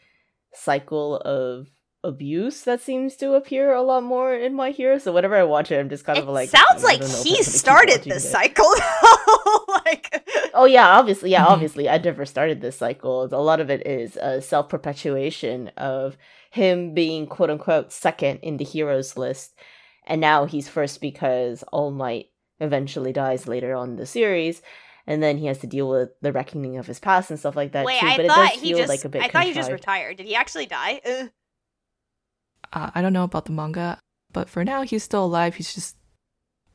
[0.53, 1.67] cycle of
[2.03, 4.97] abuse that seems to appear a lot more in My Hero.
[4.97, 7.15] So whenever I watch it, I'm just kind It of like, sounds like don't know
[7.19, 8.29] if I'm he started this it.
[8.29, 8.65] cycle.
[9.85, 11.49] like, Oh yeah, obviously, yeah, Mhm.
[11.49, 13.23] obviously, I never started this cycle.
[13.25, 16.17] A lot of it is a self perpetuation of
[16.51, 19.53] him being quote unquote second in the heroes list,
[20.07, 22.27] and now he's first because All Might
[22.59, 24.61] eventually dies later on in the series,
[25.09, 27.73] and then he has to deal with the reckoning of his past and stuff like
[27.73, 28.05] that wait, too.
[28.07, 28.89] I But it thought does he feel just.
[28.89, 30.15] like a bit I thought he just retired.
[30.17, 31.01] Did he actually die?
[31.09, 31.27] Uh,
[32.71, 33.97] Uh, I don't know about the manga,
[34.31, 35.55] but for now he's still alive.
[35.55, 35.97] He's just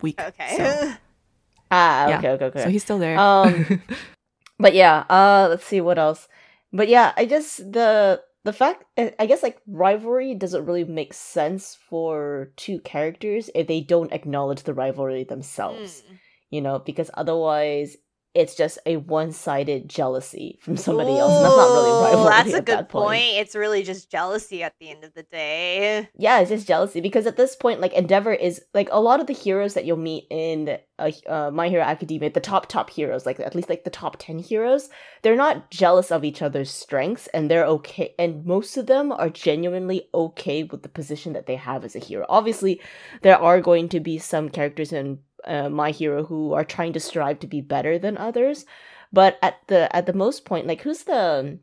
[0.02, 0.20] weak.
[0.20, 0.56] okay.
[0.56, 0.94] So,
[1.70, 2.18] Ah, Yeah.
[2.18, 2.62] okay, okay, okay.
[2.64, 3.18] so he's still there.
[3.18, 3.80] Um,
[4.58, 6.28] but yeah uh let's see what else
[6.72, 11.12] but yeah i just the the fact I I guess like rivalry doesn't really make
[11.12, 16.18] sense for two characters if they don't acknowledge the rivalry themselves Mm.
[16.50, 17.96] you know because otherwise
[18.34, 22.48] it's just a one-sided jealousy from somebody else and that's not really Ooh, rivalry That's
[22.52, 23.06] a good that point.
[23.06, 23.22] point.
[23.34, 26.08] It's really just jealousy at the end of the day.
[26.18, 29.26] yeah it's just jealousy because at this point like endeavor is like a lot of
[29.26, 33.26] the heroes that you'll meet in uh, uh, my hero academia the top top heroes
[33.26, 34.88] like at least like the top 10 heroes
[35.22, 39.28] they're not jealous of each other's strengths and they're okay and most of them are
[39.30, 42.80] genuinely okay with the position that they have as a hero obviously
[43.22, 47.00] there are going to be some characters in uh, my hero who are trying to
[47.00, 48.64] strive to be better than others
[49.12, 51.58] but at the at the most point like who's the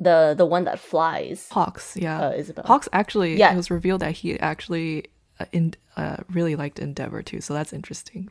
[0.00, 2.20] the the one that flies Hawks, yeah.
[2.28, 3.52] uh, isabelle Hawks actually, Yeah.
[3.52, 5.04] it was revealed that he actually
[5.38, 8.30] uh, in, uh, really liked Endeavor too, so that's interesting.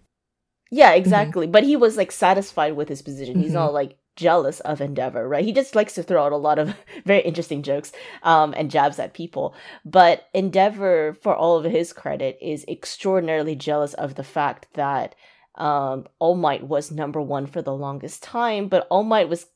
[0.69, 1.47] Yeah, exactly.
[1.47, 3.39] But he was like satisfied with his position.
[3.39, 3.55] He's Mhm.
[3.55, 5.45] not like jealous of Endeavor, right?
[5.45, 7.91] He just likes to throw out a lot of very interesting jokes
[8.23, 9.55] um and jabs at people.
[9.85, 15.15] But Endeavor, for all of his credit, is extraordinarily jealous of the fact that
[15.55, 19.47] um All Might was number one for the longest time, but All Might was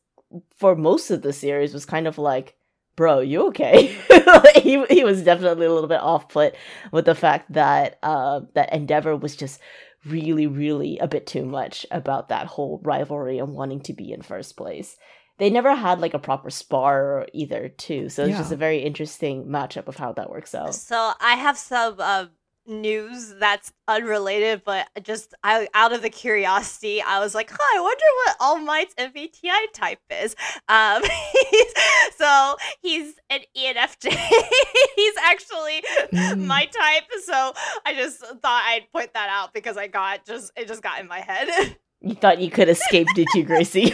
[0.57, 2.55] for most of the series was kind of like
[2.95, 3.87] Bro, you okay?
[4.55, 6.55] he he was definitely a little bit off put
[6.93, 9.59] with the fact that uh, that Endeavor was just
[10.05, 14.21] really, really a bit too much about that whole rivalry and wanting to be in
[14.21, 14.97] first place.
[15.37, 18.07] They never had like a proper spar either, too.
[18.09, 18.37] So it's Yeah.
[18.37, 20.75] just a very interesting matchup of how that works out.
[20.75, 22.27] So I have some uh,
[22.67, 27.79] news that's unrelated, but just I, out of the curiosity, I was like, "Huh, I
[27.81, 30.35] wonder what All Might's MBTI type is."
[30.67, 31.01] Um,
[31.51, 31.73] he's,
[32.17, 34.09] so he's an ENFJ.
[34.95, 36.45] he's actually Mm.
[36.45, 37.03] my type.
[37.25, 37.53] So
[37.85, 41.07] I just thought I'd point that out because I got just it just got in
[41.07, 41.47] my head.
[42.01, 43.91] You thought you could escape, did you, Gracie?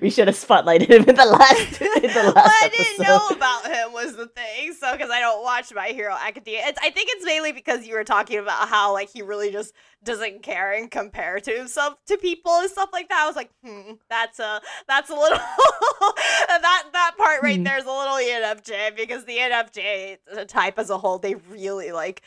[0.00, 3.28] We should have spotlighted him in the last, in the last what I didn't know
[3.30, 4.72] about him was the thing.
[4.74, 7.94] So, because I don't watch My Hero Academia, it's, I think it's mainly because you
[7.94, 12.16] were talking about how like he really just doesn't care and compare to himself to
[12.18, 13.22] people and stuff like that.
[13.22, 17.64] I was like, hmm, that's a that's a little that that part right Hmm.
[17.64, 21.92] there is a little ENFJ because the ENFJ the type as a whole they really
[21.92, 22.22] like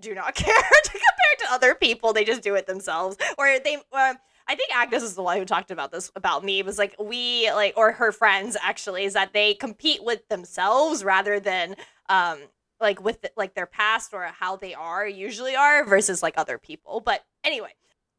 [0.00, 2.12] do not care to compare to other people.
[2.12, 3.78] They just do it themselves, or they.
[3.92, 4.14] Uh,
[4.50, 6.58] I think Agnes is the one who talked about this about me.
[6.58, 11.04] It was like we like or her friends actually is that they compete with themselves
[11.04, 11.76] rather than
[12.08, 12.38] um
[12.80, 17.00] like with like their past or how they are usually are versus like other people.
[17.00, 17.74] But anyway,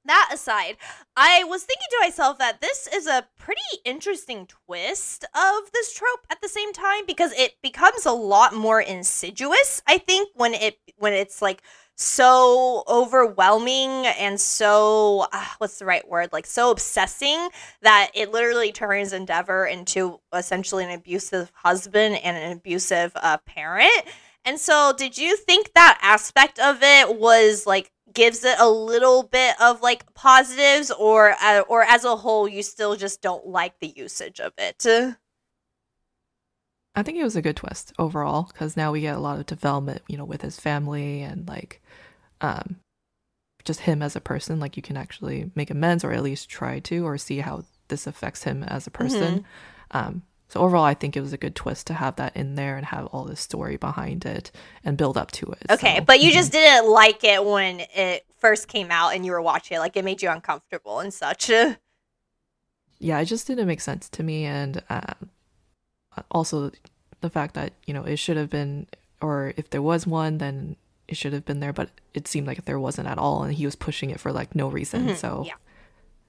[0.05, 0.77] that aside,
[1.17, 6.25] I was thinking to myself that this is a pretty interesting twist of this trope
[6.29, 10.79] at the same time because it becomes a lot more insidious, I think, when it
[10.97, 11.61] when it's like
[12.01, 16.29] so overwhelming and so uh, what's the right word?
[16.33, 17.49] Like so obsessing
[17.81, 24.03] that it literally turns endeavor into essentially an abusive husband and an abusive uh, parent.
[24.43, 29.23] And so did you think that aspect of it was like gives it a little
[29.23, 33.79] bit of like positives or uh, or as a whole you still just don't like
[33.79, 34.77] the usage of it?
[36.93, 39.45] I think it was a good twist overall because now we get a lot of
[39.45, 41.80] development, you know, with his family and like,
[42.41, 42.77] um,
[43.63, 44.59] just him as a person.
[44.59, 48.07] Like you can actually make amends or at least try to, or see how this
[48.07, 49.45] affects him as a person.
[49.91, 52.75] Um, so overall, I think it was a good twist to have that in there
[52.75, 54.51] and have all this story behind it
[54.83, 55.65] and build up to it.
[55.69, 59.31] okay So, but you just didn't like it when it first came out and you
[59.31, 61.49] were watching it like it made you uncomfortable and such
[63.01, 65.29] yeah, it just didn't make sense to me, and um,
[66.29, 66.71] also
[67.21, 68.87] the fact that you know it should have been,
[69.21, 70.75] or if there was one, then
[71.11, 73.65] it should have been there, but it seemed like there wasn't at all, and he
[73.65, 75.07] was pushing it for like no reason.
[75.09, 75.53] Mhm, So yeah.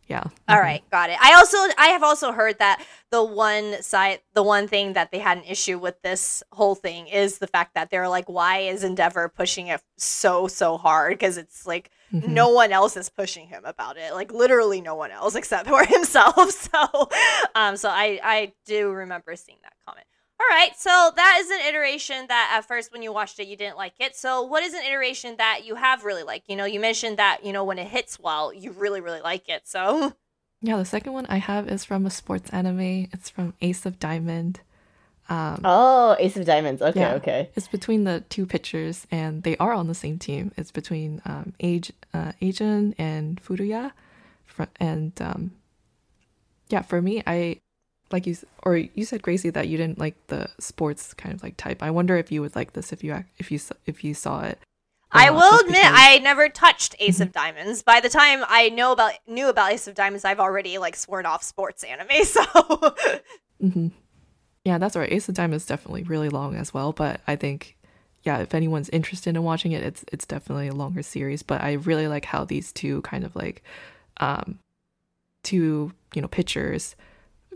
[0.08, 0.24] Yeah.
[0.48, 0.62] All mhm.
[0.62, 1.16] right, got it.
[1.22, 5.20] I also I have also heard that the one side the one thing that they
[5.20, 8.82] had an issue with this whole thing is the fact that they're like why is
[8.84, 12.28] Endeavor pushing it so so hard because it's like Mhm.
[12.28, 14.12] no one else is pushing him about it.
[14.12, 16.50] Like literally no one else except for himself.
[16.50, 17.08] So
[17.54, 20.06] um so I I do remember seeing that comment.
[20.42, 23.56] All right, so that is an iteration that at first when you watched it you
[23.56, 24.16] didn't like it.
[24.16, 26.48] So what is an iteration that you have really liked?
[26.50, 29.48] You know, you mentioned that, you know, when it hits well, you really really like
[29.48, 29.62] it.
[29.68, 30.14] So
[30.64, 33.08] Yeah, the second one I have is from a sports anime.
[33.12, 34.60] It's from Ace of Diamond.
[35.28, 36.82] Um, Oh, Ace of Diamonds.
[36.82, 37.14] Okay, Yeah.
[37.14, 37.50] okay.
[37.56, 40.52] It's between the two pitchers, and they are on the same team.
[40.56, 43.92] It's between um, Age, uh, Eijun and Furuya,
[44.44, 45.52] Fr- and um,
[46.68, 47.60] yeah, for me, I
[48.12, 51.56] like you or you said Gracie that you didn't like the sports kind of like
[51.56, 51.82] type.
[51.82, 54.58] I wonder if you would like this if you if you if you saw it.
[55.14, 57.82] I not, will admit because- I never touched Ace of Diamonds.
[57.82, 61.26] By the time I know about knew about Ace of Diamonds, I've already like sworn
[61.26, 62.08] off sports anime.
[62.24, 62.42] So
[63.60, 63.88] hmm
[64.64, 65.12] Yeah, that's right.
[65.12, 67.76] Ace of Diamonds is definitely really long as well, but I think
[68.24, 71.42] yeah, if anyone's interested in watching it, it's it's definitely a longer series.
[71.42, 73.62] But I really like how these two kind of like
[74.18, 74.58] um
[75.42, 76.94] two, you know, pitchers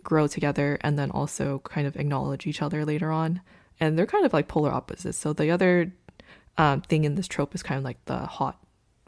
[0.07, 3.43] grow together and then also kind of acknowledge each other later on.
[3.79, 5.19] And they're kind of like polar opposites.
[5.19, 5.93] So the other
[6.57, 8.59] um, thing in this trope is kind of like the hot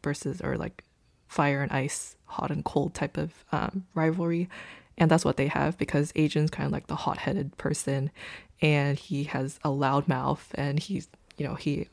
[0.02, 0.84] versus or like
[1.28, 4.50] fire and ice, hot and cold type of um, rivalry.
[4.98, 8.10] And that's what they have because Eijun's kind of like the hot headed person
[8.60, 11.88] and he has a loud mouth and he's, you know, he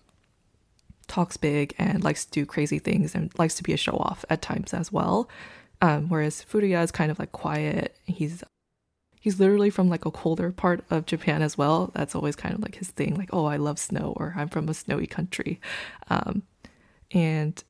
[1.08, 4.26] talks big and likes to do crazy things and likes to be a show off
[4.30, 5.30] at times as well.
[5.82, 7.96] Um, whereas Furuya is kind of like quiet.
[8.06, 8.44] He's
[9.26, 11.90] he's literally from like a colder part of Japan as well.
[11.96, 14.70] That's always kind of like his thing, like oh I love snow or I'm from
[14.70, 15.60] a snowy country,
[16.12, 16.44] um,
[17.12, 17.62] and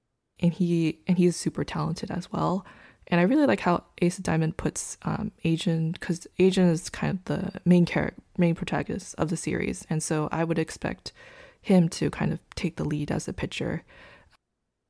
[0.41, 2.65] and he and he's super talented as well.
[3.07, 7.19] And I really like how Ace of Diamond puts um, Eijun because Eijun is kind
[7.19, 11.13] of the main character, main protagonist of the series, and so I would expect
[11.61, 13.83] him to kind of take the lead as a pitcher.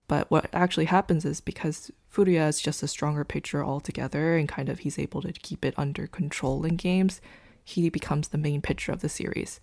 [0.07, 4.69] But what actually happens is because Furuya is just a stronger pitcher altogether and kind
[4.69, 7.21] of he's able to keep it under control in games,
[7.63, 9.59] he becomes the main pitcher of the series.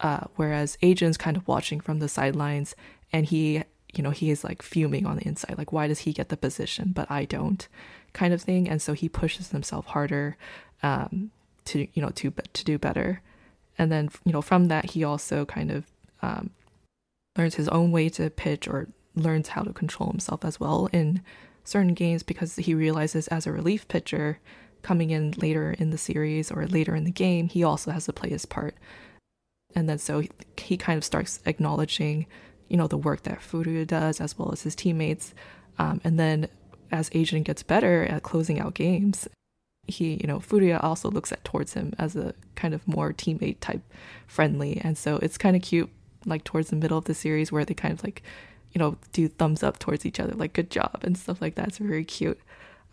[0.00, 2.74] Uh, whereas Eijun's kind of watching from the sidelines
[3.12, 3.62] and he,
[3.94, 5.56] you know, he is like fuming on the inside.
[5.56, 7.66] Like, why does he get the position, but I don't?
[8.12, 8.68] Kind of thing.
[8.68, 10.36] And so he pushes himself harder
[10.82, 11.30] um,
[11.66, 13.22] to, you know, to, to do better.
[13.78, 15.84] And then, you know, from that, he also kind of
[16.22, 16.50] um,
[17.38, 21.22] learns his own way to pitch or learns how to control himself as well in
[21.64, 24.38] certain games because he realizes as a relief pitcher
[24.82, 28.12] coming in later in the series or later in the game, he also has to
[28.12, 28.76] play his part.
[29.74, 32.26] And then so he, he kind of starts acknowledging,
[32.68, 35.34] you know, the work that Furuya does as well as his teammates.
[35.78, 36.48] Um, and then
[36.92, 39.26] as Eijun gets better at closing out games,
[39.86, 43.56] he, you know, Furuya also looks at towards him as a kind of more teammate
[43.60, 43.82] type
[44.26, 44.80] friendly.
[44.82, 45.90] And so it's kind of cute,
[46.24, 48.22] like towards the middle of the series where they kind of like,
[48.74, 51.68] you know, do thumbs up towards each other, like good job and stuff like that.
[51.68, 52.40] It's very cute.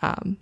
[0.02, 0.38] Um,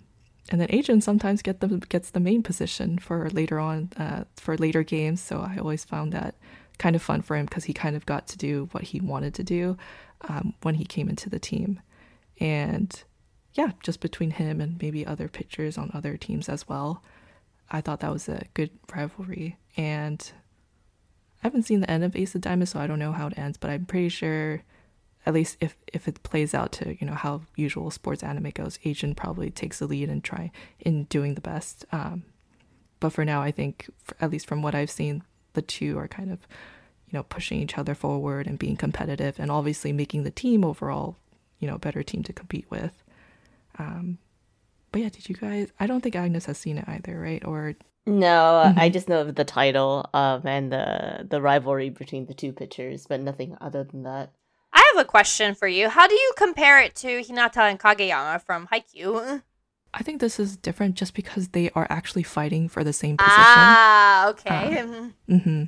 [0.50, 4.56] and then Eijun sometimes get the gets the main position for later on uh, for
[4.56, 5.20] later games.
[5.20, 6.34] So I always found that
[6.78, 9.34] kind of fun for him because he kind of got to do what he wanted
[9.34, 9.76] to do
[10.22, 11.80] um, when he came into the team,
[12.38, 13.02] and
[13.54, 17.02] yeah, just between him and maybe other pitchers on other teams as well.
[17.70, 20.32] I thought that was a good rivalry, and
[21.42, 23.38] I haven't seen the end of Ace of Diamonds, so I don't know how it
[23.38, 23.56] ends.
[23.56, 24.62] But I'm pretty sure
[25.30, 28.78] at least if if it plays out to you know how usual sports anime goes,
[28.84, 31.84] Eijun probably takes the lead and try in doing the best.
[31.92, 32.24] Um,
[33.02, 33.74] but for now, I think
[34.08, 35.22] f at least from what I've seen,
[35.56, 36.38] the two are kind of
[37.08, 41.16] you know pushing each other forward and being competitive, and obviously making the team overall
[41.60, 42.94] you know a better team to compete with.
[43.78, 44.18] Um,
[44.92, 45.68] but yeah, did you guys?
[45.78, 47.44] I don't think Agnes has seen it either, right?
[47.44, 47.74] Or
[48.06, 48.92] No, I Mhm.
[48.92, 53.20] just know of the title um, and the the rivalry between the two pitchers, but
[53.20, 54.32] nothing other than that.
[54.72, 55.88] I have a question for you.
[55.88, 59.42] How do you compare it to Hinata and Kageyama from Haikyuu?
[59.92, 63.34] I think this is different just because they are actually fighting for the same position.
[63.36, 64.82] Ah, okay.
[65.28, 65.64] mm-hmm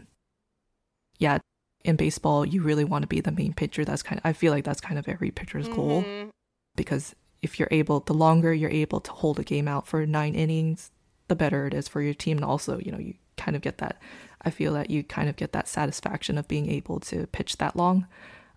[1.19, 1.39] Yeah,
[1.85, 3.85] in baseball, you really want to be the main pitcher.
[3.85, 6.31] That's kind of, I feel like that's kind of every pitcher's goal Mhm.
[6.77, 10.37] because if you're able, the longer you're able to hold a game out for nine
[10.37, 10.93] innings,
[11.27, 12.37] the better it is for your team.
[12.39, 14.01] And also, you know, you kind of get that,
[14.43, 17.75] I feel that you kind of get that satisfaction of being able to pitch that
[17.75, 18.07] long.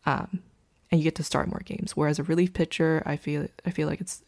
[0.06, 0.42] Um,
[0.92, 1.96] and you get to start more games.
[1.96, 4.24] Whereas a relief pitcher, I feel, I feel like it's,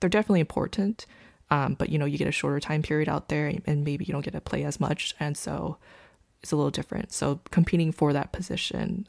[0.00, 1.06] they're definitely important.
[1.50, 4.12] Um, but you know, you get a shorter time period out there and maybe you
[4.12, 5.14] don't get to play as much.
[5.20, 5.76] And so
[6.42, 7.12] it's a little different.
[7.12, 9.06] So competing for that position,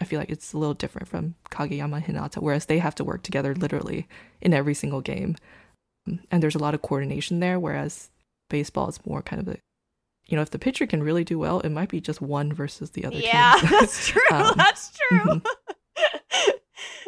[0.00, 3.22] I feel like it's a little different from Kageyama Hinata, whereas they have to work
[3.22, 4.08] together literally
[4.40, 5.36] in every single game.
[6.30, 7.58] and there's a lot of coordination there.
[7.58, 8.10] Whereas
[8.48, 9.58] baseball is more kind of a,
[10.30, 12.90] you know, if the pitcher can really do well, it might be just one versus
[12.90, 13.16] the other.
[13.16, 13.70] Yeah, team.
[13.80, 14.22] that's true.
[14.30, 15.18] Um, that's true.
[15.18, 15.42] mhm.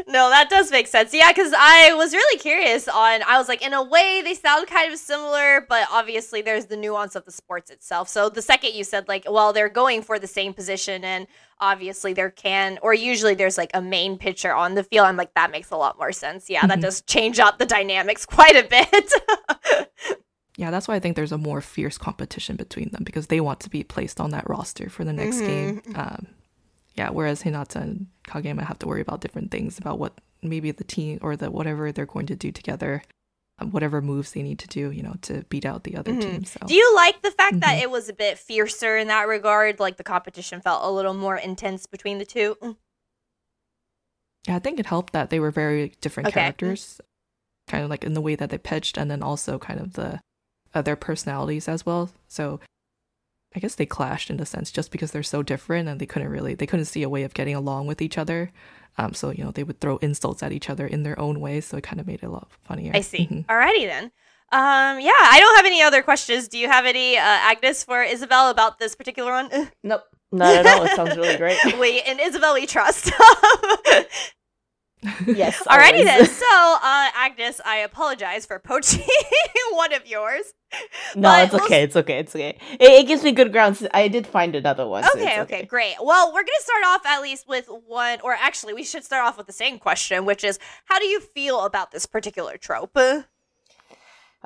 [0.09, 1.14] no, that does make sense.
[1.14, 3.23] Yeah, because I was really curious on.
[3.23, 6.77] I was like, in a way, they sound kind of similar, but obviously, there's the
[6.77, 8.09] nuance of the sports itself.
[8.09, 11.27] So the second you said like, well, they're going for the same position, and
[11.61, 15.07] obviously there can, or usually there's like a main pitcher on the field.
[15.07, 16.51] I'm like, that makes a lot more sense.
[16.51, 16.83] Yeah, that Mhm.
[16.83, 19.12] does change up the dynamics quite a bit.
[20.57, 23.61] Yeah, that's why I think there's a more fierce competition between them because they want
[23.61, 25.81] to be placed on that roster for the next game.
[25.95, 26.27] Um,
[26.95, 30.85] yeah, whereas Hinata and Kageyama have to worry about different things about what maybe the
[30.85, 33.03] team or the whatever they're going to do together,
[33.61, 36.21] um, whatever moves they need to do, you know, to beat out the other Mhm.
[36.21, 36.45] team.
[36.45, 37.83] So Do you like the fact that Mhm.
[37.85, 39.81] it was a bit fiercer in that regard?
[39.81, 42.57] Like the competition felt a little more intense between the two.
[42.61, 42.77] Mm.
[44.49, 46.41] yeah, I think it helped that they were very different Okay.
[46.41, 47.01] characters,
[47.69, 50.21] kind of like in the way that they pitched, and then also kind of the
[50.75, 52.11] uh, their personalities as well.
[52.29, 52.61] So
[53.55, 56.29] I guess they clashed in a sense just because they're so different and they couldn't
[56.31, 58.51] really they couldn't see a way of getting along with each other.
[58.99, 61.61] Um, so you know they would throw insults at each other in their own way,
[61.61, 62.93] so it kind of made it a lot funnier.
[62.95, 63.27] I see.
[63.27, 63.47] Mhm.
[63.47, 64.05] Alrighty then.
[64.53, 66.47] Um, yeah, I don't have any other questions.
[66.47, 69.49] Do you have any, uh, Agnes, for Isabelle about this particular one?
[69.83, 70.85] Nope, not at all.
[70.85, 71.57] It sounds really great.
[71.81, 73.11] we in Isabelle we trust.
[75.27, 75.63] Yes.
[75.67, 76.27] Alrighty then.
[76.43, 79.05] So, uh, Agnes, I apologize for poaching
[79.73, 80.55] one of yours.
[81.17, 81.83] No, it's we'll okay.
[81.83, 82.19] It's okay.
[82.19, 82.59] It's okay.
[82.73, 83.87] It, it gives me good grounds.
[83.93, 85.05] I did find another one.
[85.05, 85.97] so Okay, okay, great.
[86.01, 89.37] Well, we're gonna start off at least with one, or actually, we should start off
[89.37, 92.97] with the same question, which is, how do you feel about this particular trope?
[92.97, 93.23] Uh,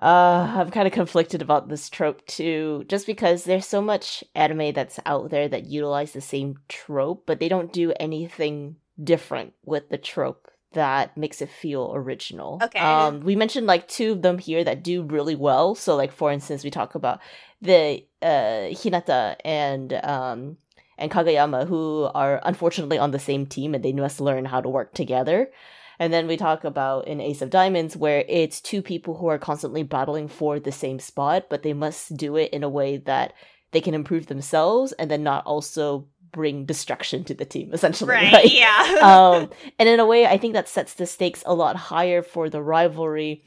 [0.02, 5.00] I'm kind of conflicted about this trope too, just because there's so much anime that's
[5.06, 9.98] out there that utilize the same trope, but they don't do anything different with the
[9.98, 12.60] trope that makes it feel original.
[12.62, 12.78] Okay.
[12.78, 15.74] Um, we mentioned like two of them here that do really well.
[15.74, 17.20] So, like for instance, we talk about
[17.62, 20.58] the uh Hinata and um
[20.98, 24.68] and Kageyama who are unfortunately on the same team and they must learn how to
[24.68, 25.50] work together.
[25.98, 29.38] And then we talk about in Ace of Diamonds, where it's two people who are
[29.38, 33.32] constantly battling for the same spot, but they must do it in a way that
[33.72, 36.06] they can improve themselves and then not also
[36.36, 38.10] bring destruction to the team, essentially.
[38.10, 38.52] Right.
[38.52, 38.98] Yeah.
[39.02, 42.50] um, and in a way, I think that sets the stakes a lot higher for
[42.50, 43.44] the rivalry.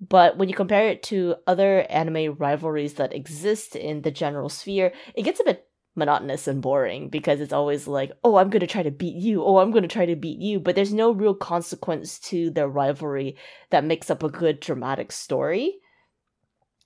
[0.00, 4.92] But when you compare it to other anime rivalries that exist in the general sphere,
[5.14, 8.66] it gets a bit monotonous and boring because it's always like, oh, I'm going to
[8.66, 9.44] try to beat you.
[9.44, 10.60] Oh, I'm going to try to beat you.
[10.60, 13.36] But there's no real consequence to their rivalry
[13.68, 15.74] that makes up a good dramatic story.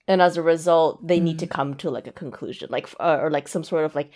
[0.09, 3.31] And as a result, they need to come to like a conclusion, like uh, or
[3.31, 4.11] like some sort of like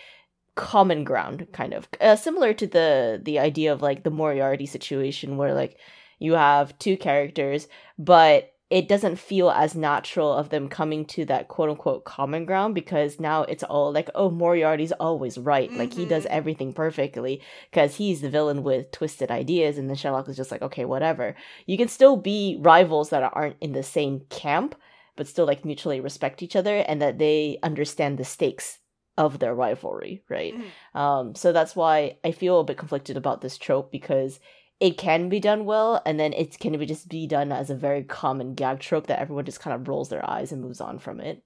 [0.59, 5.37] common ground, kind of uh, similar to the the idea of like the Moriarty situation,
[5.37, 5.77] where like
[6.19, 11.49] you have two characters, but it doesn't feel as natural of them coming to that
[11.49, 15.73] quote unquote common ground because now it's all like, oh, Moriarty's always right.
[15.73, 16.31] Like he does Mhm.
[16.39, 17.41] everything perfectly
[17.71, 19.79] because he's the villain with twisted ideas.
[19.79, 21.35] And then Sherlock is just like, okay, whatever.
[21.65, 24.75] You can still be rivals that aren't in the same camp,
[25.17, 28.81] but still like mutually respect each other and that they understand the stakes
[29.19, 30.55] of their rivalry, right?
[30.55, 30.99] Mhm.
[30.99, 34.41] Um, so that's why I feel a bit conflicted about this trope because
[34.81, 37.75] it can be done well, and then it can be just be done as a
[37.75, 40.99] very common gag trope that everyone just kind of rolls their eyes and moves on
[41.01, 41.43] from it.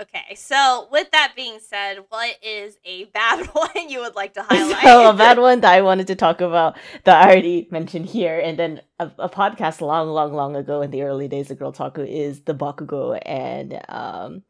[0.00, 4.42] Okay, so with that being said, what is a bad one you would like to
[4.48, 4.82] highlight?
[4.82, 8.40] so a bad one that I wanted to talk about that I already mentioned here,
[8.40, 12.08] and then a, a podcast long, long, long ago in the early days of Girltaku
[12.08, 14.42] is the Bakugo and um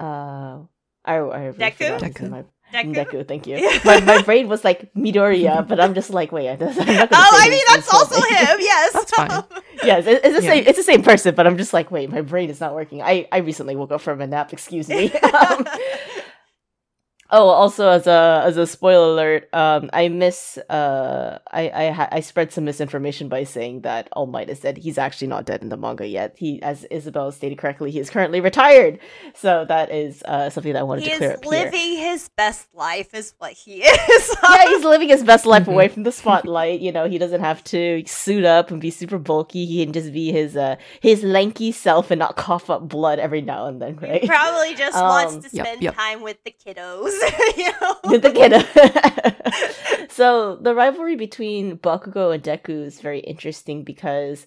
[0.00, 0.60] uh
[1.04, 1.72] I, I really Deku?
[1.76, 2.30] forgot what's in Deku.
[2.30, 2.94] my- Deku?
[2.94, 3.56] Deku, thank you.
[3.84, 7.38] my, my brain was like Midoriya, but I'm just like, wait, I'm not gonna Oh,
[7.38, 8.46] say I mean that's also name.
[8.46, 8.56] him.
[8.60, 9.44] Yes, That's fine.
[9.84, 10.50] yes, it, it's the Yeah.
[10.52, 10.64] same.
[10.66, 13.02] It's the same person, but I'm just like, wait, my brain is not working.
[13.02, 14.54] I I recently woke up from a nap.
[14.54, 15.12] Excuse me.
[15.12, 15.66] um,
[17.32, 22.20] oh, also as a as a spoiler alert, um, I miss uh, I I I
[22.20, 24.76] spread some misinformation by saying that All Might is dead.
[24.78, 26.34] He's actually not dead in the manga yet.
[26.38, 28.98] He, as Isabelle stated correctly, he is currently retired.
[29.34, 31.50] So that is uh something that I wanted he to clear is up here.
[31.64, 34.36] living his best life, is what he is.
[34.42, 35.72] yeah, he's living his best life Mhm.
[35.72, 36.80] away from the spotlight.
[36.80, 39.64] You know, he doesn't have to suit up and be super bulky.
[39.66, 43.40] He can just be his uh his lanky self and not cough up blood every
[43.40, 44.26] now and then, He right?
[44.26, 45.94] probably just Um, wants to Yep, spend yep.
[45.96, 47.12] time with the kiddos.
[48.04, 50.10] With the kid.
[50.10, 54.46] so the rivalry between Bakugo and Deku is very interesting because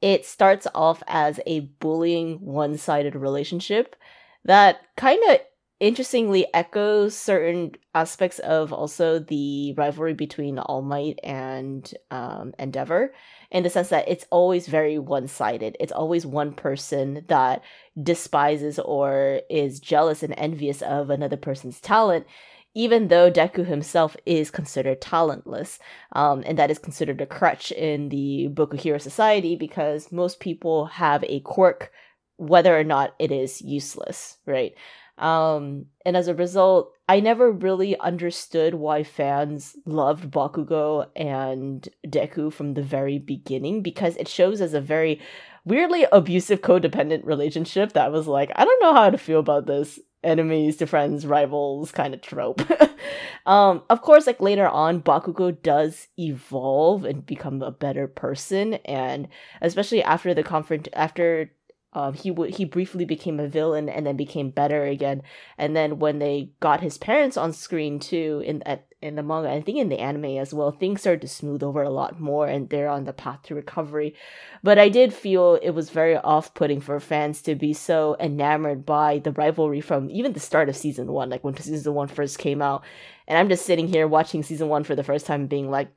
[0.00, 3.96] it starts off as a bullying one-sided relationship
[4.44, 5.40] that kind of
[5.80, 13.12] interestingly echoes certain aspects of also the rivalry between All Might and um, Endeavor,
[13.50, 15.76] in the sense that it's always very one sided.
[15.80, 17.62] It's always one person that
[18.00, 22.26] despises or is jealous and envious of another person's talent.
[22.72, 25.80] Even though Deku himself is considered talentless,
[26.12, 30.86] um, and that is considered a crutch in the Boku Hero Society because most people
[30.86, 31.90] have a quirk,
[32.36, 34.74] whether or not it is useless, right?
[35.18, 42.52] Um, and as a result, I never really understood why fans loved Bakugo and Deku
[42.52, 45.20] from the very beginning because it shows as a very
[45.64, 49.98] weirdly abusive codependent relationship that was like, I don't know how to feel about this
[50.22, 52.62] enemies to friends, rivals kind of trope.
[53.44, 59.26] um, of course, like later on, Bakugo does evolve and become a better person, and
[59.60, 61.50] especially after the confront after
[61.92, 65.22] um, he w- he briefly became a villain and then became better again.
[65.58, 69.50] And then when they got his parents on screen too in at in the manga,
[69.50, 72.46] I think in the anime as well, things started to smooth over a lot more,
[72.46, 74.14] and they're on the path to recovery.
[74.62, 79.18] But I did feel it was very off-putting for fans to be so enamored by
[79.18, 82.60] the rivalry from even the start of season one, like when season one first came
[82.60, 82.84] out.
[83.26, 85.88] And I'm just sitting here watching season one for the first time, being like.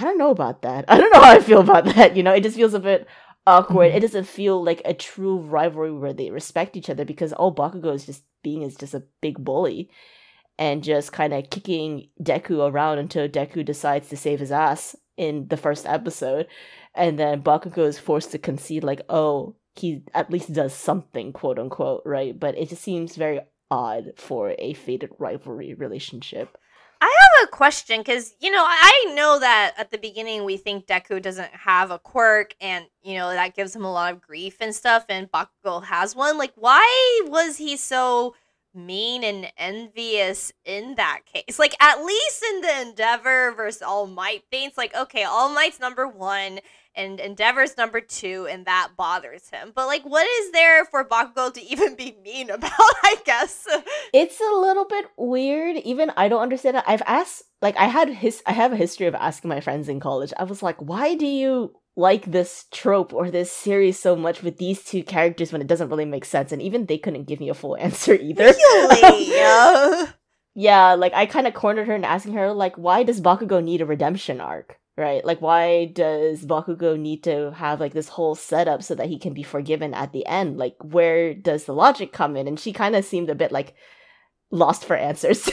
[0.00, 0.84] I don't know about that.
[0.88, 2.16] I don't know how I feel about that.
[2.16, 3.08] You know, it just feels a bit
[3.48, 3.88] awkward.
[3.88, 3.96] Mm-hmm.
[3.96, 7.94] It doesn't feel like a true rivalry where they respect each other because all Bakugo
[7.94, 9.90] is just being is just a big bully
[10.58, 15.48] and just kind of kicking Deku around until Deku decides to save his ass in
[15.48, 16.46] the first episode.
[16.94, 21.58] And then Bakugo is forced to concede, like, oh, he at least does something, quote
[21.58, 22.38] unquote, right?
[22.38, 23.40] But it just seems very
[23.70, 26.58] odd for a fated rivalry relationship.
[27.00, 30.86] I have a question because you know I know that at the beginning we think
[30.86, 34.56] Deku doesn't have a quirk, and you know that gives him a lot of grief
[34.60, 36.38] and stuff, and Bakugo has one.
[36.38, 38.34] Like, why was he so
[38.74, 41.58] mean and envious in that case?
[41.58, 46.06] Like, at least in the Endeavor versus All Might things, like, okay, All Might's number
[46.06, 46.60] one,
[46.98, 49.72] and Endeavor's number two, and that bothers him.
[49.74, 52.72] But like, what is there for Bakugo to even be mean about?
[53.02, 53.66] I guess
[54.12, 55.76] it's a little bit weird.
[55.78, 56.84] Even I don't understand it.
[56.86, 60.00] I've asked, like, I had his, I have a history of asking my friends in
[60.00, 60.32] college.
[60.36, 64.58] I was like, why do you like this trope or this series so much with
[64.58, 66.52] these two characters when it doesn't really make sense?
[66.52, 68.44] And even they couldn't give me a full answer either.
[68.44, 69.30] Really?
[69.32, 70.06] yeah.
[70.54, 73.80] yeah, like I kind of cornered her and asking her, like, why does Bakugo need
[73.80, 74.78] a redemption arc?
[74.98, 75.24] Right?
[75.24, 79.32] Like, why does Bakugo need to have like this whole setup so that he can
[79.32, 80.58] be forgiven at the end?
[80.58, 82.48] Like, where does the logic come in?
[82.48, 83.74] And she kind of seemed a bit like
[84.50, 85.48] lost for answers.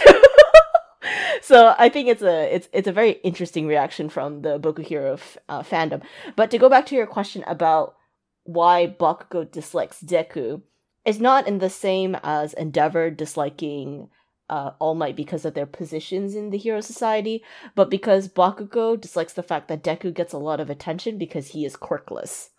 [1.41, 5.13] so I think it's a it's it's a very interesting reaction from the Boku Hero
[5.13, 6.01] f- uh, fandom.
[6.35, 7.95] But to go back to your question about
[8.43, 10.63] why Bakugo dislikes Deku,
[11.05, 14.09] it's not in the same as Endeavor disliking
[14.49, 17.43] uh, All Might because of their positions in the Hero Society,
[17.75, 21.65] but because Bakugo dislikes the fact that Deku gets a lot of attention because he
[21.65, 22.49] is quirkless.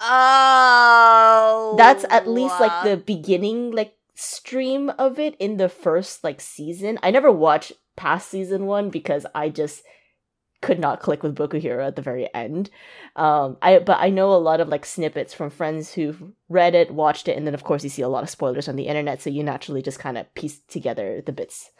[0.00, 6.40] Oh, that's at least like the beginning, like stream of it in the first like
[6.40, 6.98] season.
[7.02, 9.82] I never watched past season one because I just
[10.62, 12.70] could not click with Boku Hero at the very end.
[13.16, 16.92] Um, I but I know a lot of like snippets from friends who've read it,
[16.92, 19.22] watched it, and then of course you see a lot of spoilers on the internet,
[19.22, 21.70] so you naturally just kind of piece together the bits.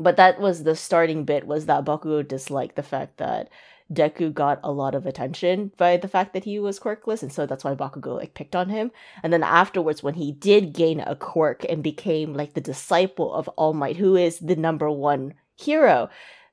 [0.00, 3.48] But that was the starting bit was that Bakugo disliked the fact that
[3.92, 7.46] Deku got a lot of attention by the fact that he was quirkless, and so
[7.46, 8.90] that's why Bakugo like picked on him.
[9.22, 13.48] And then afterwards, when he did gain a quirk and became like the disciple of
[13.50, 16.08] All Might, who is the number one hero,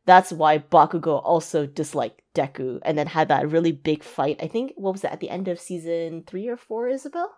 [0.06, 4.40] that's why Bakugo also disliked Deku and then had that really big fight.
[4.42, 7.32] I think what was that at the end of season three or four, Isabelle?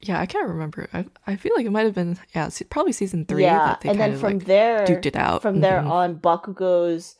[0.00, 0.88] Yeah, I can't remember.
[0.92, 3.44] I I feel like it might have been yeah, probably season three.
[3.44, 5.42] Yeah, and then from like there, duked it out.
[5.42, 5.62] From mm-hmm.
[5.62, 7.16] there on, Bakugo's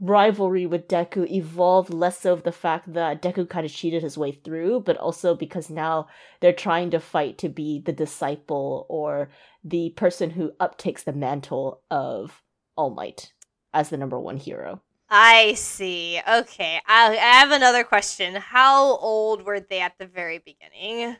[0.00, 4.18] rivalry with Deku evolved less so of the fact that Deku kind of cheated his
[4.18, 6.08] way through, but also because now
[6.40, 9.30] they're trying to fight to be the disciple or
[9.64, 12.42] the person who uptakes the mantle of
[12.76, 13.32] all Might
[13.72, 14.80] as the number one hero.
[15.08, 16.20] I see.
[16.28, 16.80] Okay.
[16.86, 18.34] I, I have another question.
[18.34, 21.16] How old were they at the very beginning?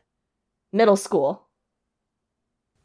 [0.72, 1.46] Middle school.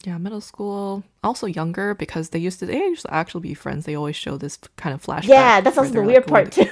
[0.05, 1.03] Yeah, middle school.
[1.23, 3.85] Also younger because they used to they used to actually be friends.
[3.85, 5.27] They always show this kind of flashback.
[5.27, 6.69] Yeah, that's also the weird like, part too.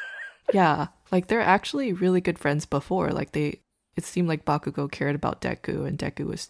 [0.52, 3.10] yeah, like they're actually really good friends before.
[3.10, 3.60] Like they,
[3.96, 6.48] it seemed like Bakugo cared about Deku, and Deku was,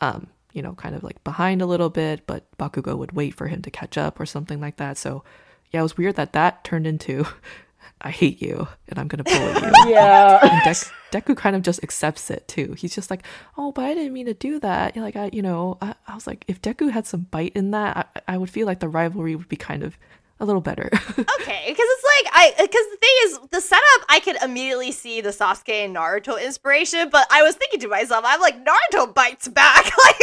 [0.00, 3.46] um, you know, kind of like behind a little bit, but Bakugo would wait for
[3.46, 4.98] him to catch up or something like that.
[4.98, 5.22] So,
[5.70, 7.26] yeah, it was weird that that turned into
[8.02, 9.72] I hate you and I'm gonna bully you.
[9.92, 10.38] Yeah.
[10.42, 12.74] and Dek- Deku kind of just accepts it too.
[12.78, 13.24] He's just like,
[13.58, 14.96] oh, but I didn't mean to do that.
[14.96, 18.08] Like I, you know, I, I was like, if Deku had some bite in that,
[18.26, 19.98] I, I would feel like the rivalry would be kind of
[20.40, 20.88] a little better.
[20.92, 25.20] okay, because it's like I because the thing is the setup I could immediately see
[25.20, 29.48] the Sasuke and Naruto inspiration, but I was thinking to myself, I'm like Naruto bites
[29.48, 30.20] back, like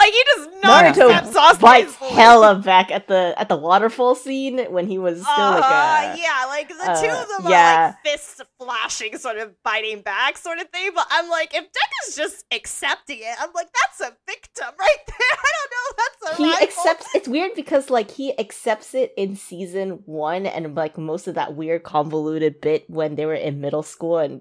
[0.00, 2.16] like he does not Naruto accept Sasuke's bites bullying.
[2.16, 6.18] hella back at the at the waterfall scene when he was still like Uh, a
[6.20, 7.86] yeah, like the two uh, of them are yeah.
[8.04, 10.90] like fists flashing, sort of biting back, sort of thing.
[10.94, 15.16] But I'm like, if Deku's just accepting it, I'm like, that's a victim right there.
[15.20, 16.62] I don't know, that's a he rival.
[16.64, 19.59] accepts it's weird because like he accepts it in season
[20.06, 24.18] one and like most of that weird convoluted bit when they were in middle school
[24.18, 24.40] and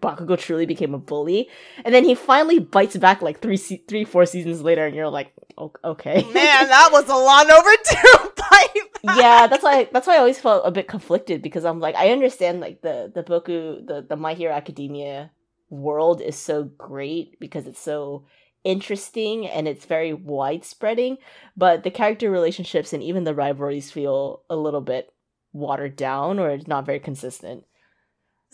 [0.00, 1.48] Bakugo truly became a bully,
[1.84, 5.08] and then he finally bites back like three, se- three, four seasons later, and you're
[5.08, 9.16] like, "O- okay, Man, that was a long overdue bite.
[9.16, 12.10] yeah, that's why that's why I always felt a bit conflicted because I'm like I
[12.10, 15.30] understand like the the Boku the the My Hero Academia
[15.70, 18.26] world is so great because it's so
[18.64, 21.18] interesting and it's very widespreading,
[21.56, 25.12] but the character relationships and even the rivalries feel a little bit
[25.52, 27.64] watered down or not very consistent.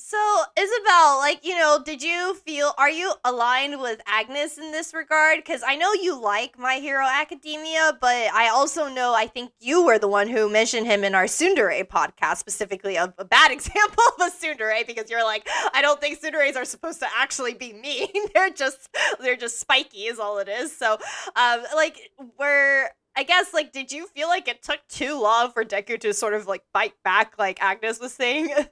[0.02, 0.16] So,
[0.58, 5.36] Isabelle, like, you know, did you feel, are you aligned with Agnes in this regard?
[5.36, 9.84] Because I know you like My Hero Academia, but I also know I think you
[9.84, 14.02] were the one who mentioned him in our Tsundere podcast, specifically of a bad example
[14.18, 17.74] of a Tsundere, because you're like, I don't think Tsunderes are supposed to actually be
[17.74, 18.08] mean.
[18.34, 18.88] they're just,
[19.20, 20.74] they're just spiky, is all it is.
[20.74, 20.94] So,
[21.36, 25.62] um, like, were, I guess, like, did you feel like it took too long for
[25.62, 28.48] Deku to sort of like bite back, like Agnes was saying?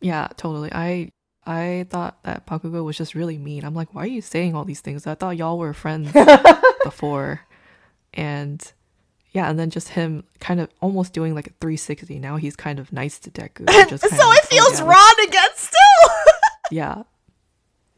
[0.00, 0.70] yeah, totally.
[0.72, 1.12] I
[1.46, 3.64] I thought that Bakugo was just really mean.
[3.64, 5.06] I'm like, why are you saying all these things?
[5.06, 6.12] I thought y'all were friends
[6.84, 7.40] before.
[8.14, 8.60] And
[9.32, 12.18] yeah, and then just him kind of almost doing like a 360.
[12.18, 13.66] Now he's kind of nice to Deku.
[13.88, 16.10] Just so like, it "Oh, feels yeah, like- wrong again still.
[16.70, 17.02] yeah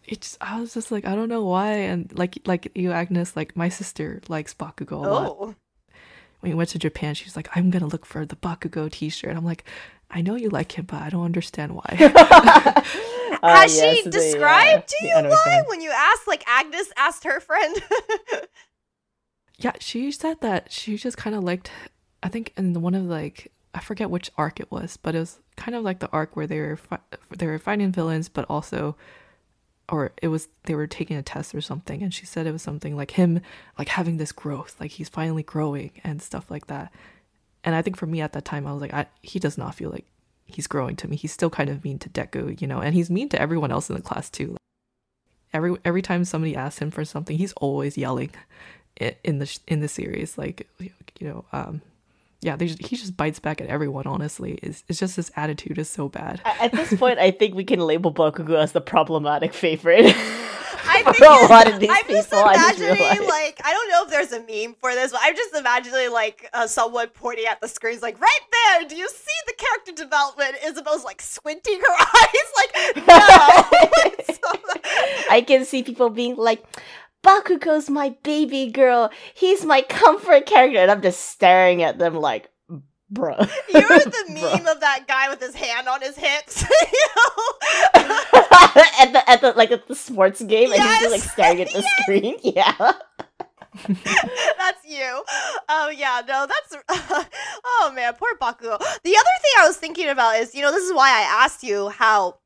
[0.05, 3.55] it's i was just like i don't know why and like like you agnes like
[3.57, 5.55] my sister likes bakugo a lot oh,
[6.41, 9.45] when we went to japan she's like i'm gonna look for the bakugo t-shirt i'm
[9.45, 9.65] like
[10.13, 12.83] i know you like him but i don't understand why Uh,
[13.43, 16.29] has yes, she the, uh, described to you why when you asked?
[16.29, 17.83] Like Agnes asked her friend.
[19.59, 21.71] yeah she said that she just kind of liked
[22.23, 25.39] i think in one of like i forget which arc it was but it was
[25.57, 26.99] kind of like the arc where they were fi-
[27.37, 28.97] they were fighting villains but also
[29.89, 32.63] or it was they were taking a test or something and she said it was
[32.63, 33.41] something like him
[33.79, 36.93] like having this growth like he's finally growing and stuff like that
[37.65, 39.75] and i think for me at that time i was like I, he does not
[39.75, 40.07] feel like
[40.55, 41.17] he's growing to me.
[41.17, 43.89] He's still kind of mean to deku you know and he's mean to everyone else
[43.89, 44.57] in the class too.
[45.53, 48.31] Every every time somebody asks him for something he's always yelling
[48.97, 50.91] in the in the series like you
[51.21, 51.81] know um
[52.41, 54.59] yeah there's, he just bites back at everyone honestly.
[54.63, 56.41] It's, it's just his attitude is so bad.
[56.45, 60.15] At this point, I think we can label Bakugo as the problematic favorite.
[60.95, 63.29] I think a lot of these I'm just people, I just imagining, realized.
[63.29, 66.49] like, I don't know if there's a meme for this, but I'm just imagining, like,
[66.53, 68.41] uh, someone pointing at the screens, like, right
[68.79, 70.57] there, do you see the character development?
[70.65, 74.35] Isabelle's, like, squinting her eyes, like, no.
[74.35, 76.65] So- I can see people being like,
[77.25, 79.11] Bakugo's my baby girl.
[79.35, 80.79] He's my comfort character.
[80.79, 82.51] And I'm just staring at them like,
[83.13, 83.49] bruh.
[83.73, 84.35] You're the Bruh.
[84.57, 86.63] meme of that guy with his hand on his hips,
[86.93, 88.42] you know?
[89.01, 91.73] at the at the like at the sports game and he's just like staring at
[91.73, 92.37] the screen.
[92.43, 92.93] Yeah.
[94.59, 95.25] that's you.
[95.69, 96.85] Oh yeah, no, that's.
[97.65, 98.79] oh man, poor Bakugo.
[98.79, 101.63] The other thing I was thinking about is, you know, this is why I asked
[101.63, 102.39] you how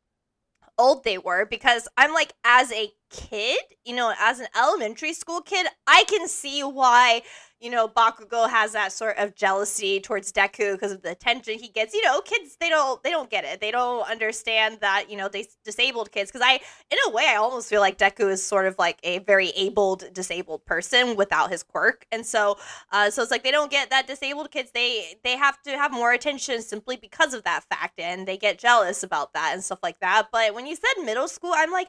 [0.79, 5.41] old they were because I'm like, as a kid, you know, as an elementary school
[5.41, 7.23] kid, I can see why.
[7.61, 11.69] You know, Bakugo has that sort of jealousy towards Deku because of the attention he
[11.69, 11.95] gets.
[11.95, 13.61] You know, kids they don't they don't get it.
[13.63, 16.31] They don't understand that you know they disabled kids.
[16.31, 19.21] Because I, in a way, I almost feel like Deku is sort of like a
[19.21, 22.59] very abled disabled person without his quirk, and so
[22.93, 24.71] uh, so it's like they don't get that disabled kids.
[24.75, 28.59] They they have to have more attention simply because of that fact, and they get
[28.59, 30.29] jealous about that and stuff like that.
[30.31, 31.89] But when you said middle school, I'm like.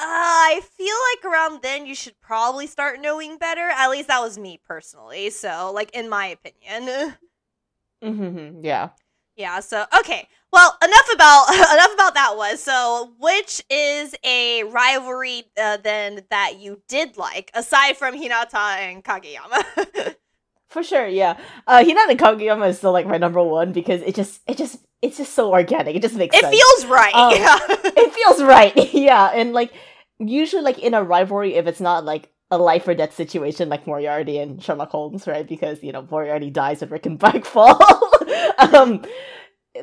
[0.00, 3.68] Uh, I feel like around then you should probably start knowing better.
[3.68, 5.30] At least that was me personally.
[5.30, 7.14] So, like in my opinion.
[8.02, 8.90] hmm Yeah.
[9.34, 10.28] Yeah, so okay.
[10.52, 12.62] Well, enough about enough about that was.
[12.62, 19.02] So, which is a rivalry uh, then that you did like aside from Hinata and
[19.02, 20.14] Kageyama?
[20.68, 21.38] For sure, yeah.
[21.66, 24.78] Uh Hinata and Kageyama is still like my number one because it just it just
[25.02, 25.96] it's just so organic.
[25.96, 26.56] It just makes it sense.
[26.56, 27.14] feels right.
[27.14, 27.58] Um, yeah.
[27.68, 28.94] it feels right.
[28.94, 29.72] yeah, and like
[30.18, 33.86] usually like in a rivalry if it's not like a life or death situation like
[33.86, 35.46] Moriarty and Sherlock Holmes, right?
[35.46, 37.78] Because you know Moriarty dies when Reichenbach fall.
[38.58, 39.02] um,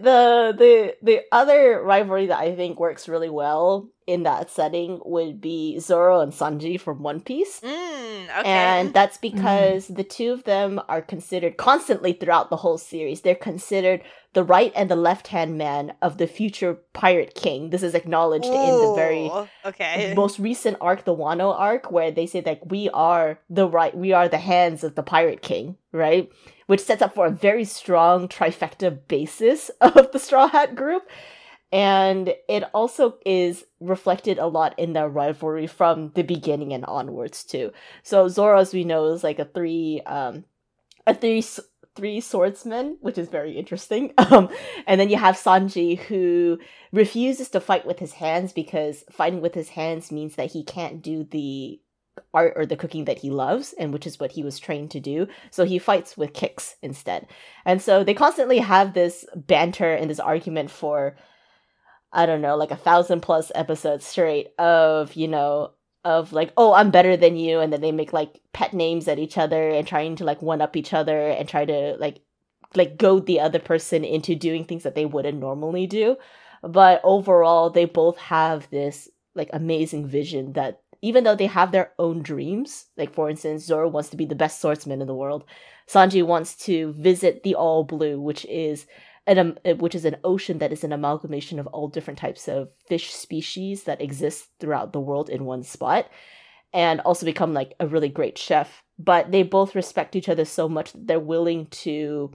[0.01, 5.41] the the the other rivalry that I think works really well in that setting would
[5.41, 7.59] be Zoro and Sanji from One Piece.
[7.61, 8.49] Mm, okay.
[8.49, 13.21] And that's because the two of them are considered constantly throughout the whole series.
[13.21, 17.71] They're considered the right and the left hand man of the future pirate king.
[17.71, 19.31] This is acknowledged in the very
[19.65, 20.13] okay.
[20.15, 24.13] most recent arc, the Wano arc, where they say that we are the right, we
[24.13, 26.29] are the hands of the pirate king, right?
[26.67, 31.07] Which sets up for a very strong trifecta basis of the Straw Hat group.
[31.71, 37.43] And it also is reflected a lot in their rivalry from the beginning and onwards
[37.43, 37.71] too.
[38.03, 40.45] So Zoro, as we know, is like a three, um,
[41.05, 41.43] a three
[41.95, 44.13] three swordsmen, which is very interesting.
[44.25, 44.49] Um,
[44.87, 46.57] and then you have Sanji, who
[46.91, 51.01] refuses to fight with his hands because fighting with his hands means that he can't
[51.01, 51.79] do the
[52.33, 54.99] art or the cooking that he loves, and which is what he was trained to
[54.99, 55.27] do.
[55.51, 57.27] So he fights with kicks instead.
[57.65, 61.15] And so they constantly have this banter and this argument for,
[62.11, 65.71] I don't know, like a thousand plus episodes straight of, you know,
[66.03, 69.19] of like, oh, I'm better than you, and then they make like pet names at
[69.19, 72.21] each other and trying to like one up each other and try to like
[72.75, 76.17] like goad the other person into doing things that they wouldn't normally do.
[76.61, 81.91] But overall, they both have this like amazing vision that even though they have their
[81.99, 85.43] own dreams, like for instance, Zoro wants to be the best swordsman in the world.
[85.87, 88.87] Sanji wants to visit the All Blue, which is
[89.27, 92.47] an um, uh, which is an ocean that is an amalgamation of all different types
[92.47, 96.09] of fish species that exist throughout the world in one spot,
[96.73, 98.81] and also become like a really great chef.
[98.97, 102.31] But they both respect each other so much that they're willing to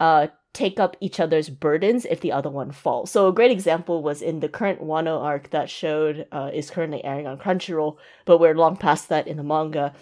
[0.00, 3.10] uh, take up each other's burdens if the other one falls.
[3.10, 7.02] So a great example was in the current Wano arc that showed uh, is currently
[7.04, 9.94] airing on Crunchyroll, but we're long past that in the manga.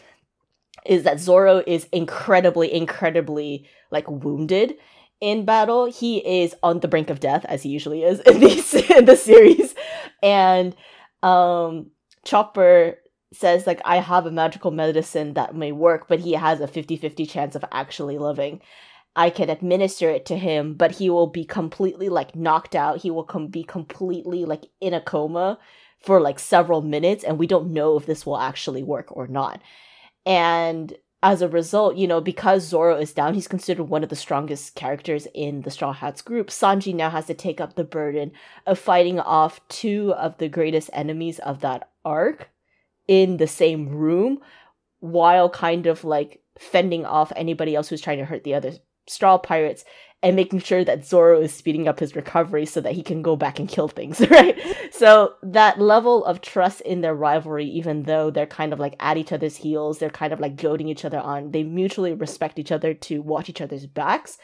[0.87, 4.77] Is that Zoro is incredibly, incredibly like wounded
[5.21, 5.85] in battle.
[5.91, 9.17] He is on the brink of death, as he usually is in these in the
[9.17, 9.75] series,
[10.23, 10.75] and
[11.23, 11.91] um,
[12.25, 12.99] Chopper
[13.33, 17.29] says like I have a magical medicine that may work, but he has a 50-50
[17.29, 18.61] chance of actually living.
[19.17, 22.99] I can administer it to him, but he will be completely like knocked out.
[22.99, 25.59] He will com- be completely like in a coma
[26.01, 29.61] for like several minutes, and we don't know if this will actually work or not.
[30.25, 34.17] And as a result, you know, because Zoro is down, he's considered one of the
[34.17, 36.49] strongest characters in the Straw Hats group.
[36.49, 38.33] Sanji now has to take up the burden
[38.67, 42.49] of fighting off two of the greatest enemies of that arc
[43.07, 44.41] in the same room
[45.01, 48.73] while kind of like fending off anybody else who's trying to hurt the other
[49.07, 49.85] straw pirates
[50.23, 53.37] and making sure that Zoro is speeding up his recovery so that he can go
[53.37, 54.59] back and kill things, right?
[54.93, 59.17] so that level of trust in their rivalry, even though they're kind of like at
[59.17, 62.73] each other's heels, they're kind of like goading each other on, they mutually respect each
[62.73, 64.37] other to watch each other's backs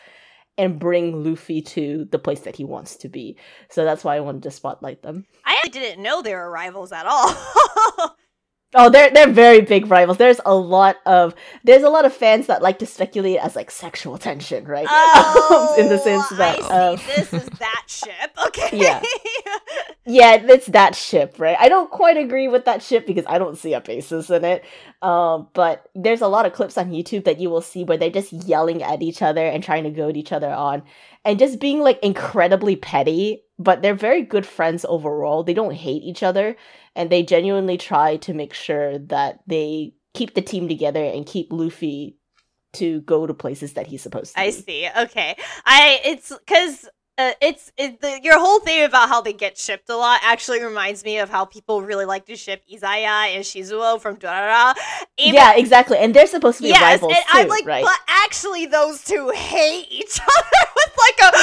[0.58, 3.36] and bring Luffy to the place that he wants to be.
[3.68, 5.26] So that's why I wanted to spotlight them.
[5.44, 8.16] I didn't know they were rivals at all.
[8.74, 10.18] Oh, they're they're very big rivals.
[10.18, 13.70] There's a lot of there's a lot of fans that like to speculate as like
[13.70, 14.86] sexual tension, right?
[14.90, 16.68] oh, in the sense that I see.
[16.74, 18.12] um, this is that ship.
[18.46, 18.70] Okay.
[18.72, 19.02] Yeah.
[20.06, 21.56] yeah, it's that ship, right?
[21.58, 24.64] I don't quite agree with that ship because I don't see a basis in it.
[25.02, 28.10] Um, but there's a lot of clips on YouTube that you will see where they're
[28.10, 30.82] just yelling at each other and trying to goad each other on,
[31.24, 33.42] and just being like incredibly petty.
[33.58, 35.42] But they're very good friends overall.
[35.42, 36.56] They don't hate each other,
[36.96, 41.52] and they genuinely try to make sure that they keep the team together and keep
[41.52, 42.16] Luffy
[42.72, 44.40] to go to places that he's supposed to.
[44.40, 44.52] I be.
[44.52, 44.88] see.
[44.98, 45.36] Okay.
[45.64, 46.88] I it's because
[47.18, 50.62] uh, it's it, the, your whole thing about how they get shipped a lot actually
[50.62, 54.74] reminds me of how people really like to ship Izaya and Shizuo from Durara.
[55.18, 55.96] Even- yeah, exactly.
[55.98, 57.84] And they're supposed to be Yes, rivals and too, I'm like, right?
[57.84, 61.36] but actually, those two hate each other with like a,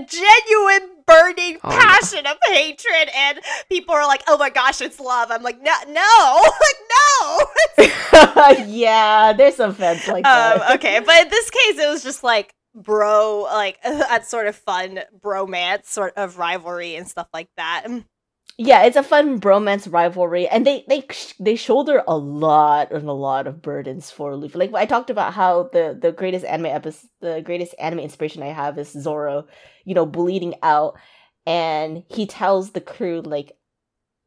[0.00, 1.78] a genuine burning Oh, yeah.
[1.80, 5.72] passion of hatred, and people are like, "Oh my gosh, it's love." I'm like, "No,
[5.88, 6.44] no,
[7.78, 10.74] no." yeah, there's some fans like um, that.
[10.76, 15.00] okay, but in this case, it was just like bro, like that sort of fun
[15.18, 17.86] bromance, sort of rivalry and stuff like that.
[18.58, 21.06] Yeah, it's a fun bromance rivalry, and they they
[21.38, 24.58] they shoulder a lot and a lot of burdens for Luffy.
[24.58, 28.48] Like I talked about how the the greatest anime episode, the greatest anime inspiration I
[28.48, 29.46] have is Zoro,
[29.84, 30.98] you know, bleeding out,
[31.46, 33.56] and he tells the crew like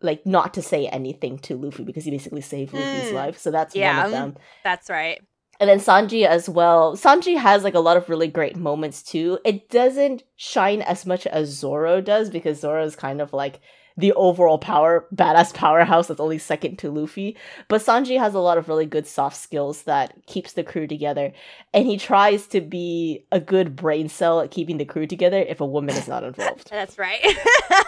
[0.01, 3.13] like not to say anything to Luffy because he basically saved Luffy's Mm.
[3.13, 3.37] life.
[3.37, 4.37] So that's Yeah, one of them.
[4.63, 5.21] That's right.
[5.59, 6.97] And then Sanji as well.
[6.97, 9.39] Sanji has like a lot of really great moments too.
[9.45, 13.61] It doesn't shine as much as Zoro does because Zoro is kind of like
[13.97, 17.37] the overall power badass powerhouse that's only second to Luffy.
[17.67, 21.31] But Sanji has a lot of really good soft skills that keeps the crew together.
[21.73, 25.61] And he tries to be a good brain cell at keeping the crew together if
[25.61, 26.69] a woman is not involved.
[26.69, 27.21] That's right.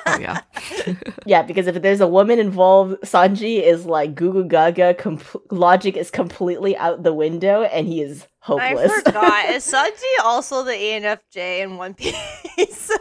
[0.05, 0.41] Oh yeah.
[1.25, 5.97] yeah, because if there's a woman involved, Sanji is like goo goo gaga, com- logic
[5.97, 8.91] is completely out the window and he is hopeless.
[8.91, 9.49] I forgot.
[9.49, 12.91] Is Sanji also the ENFJ in One Piece?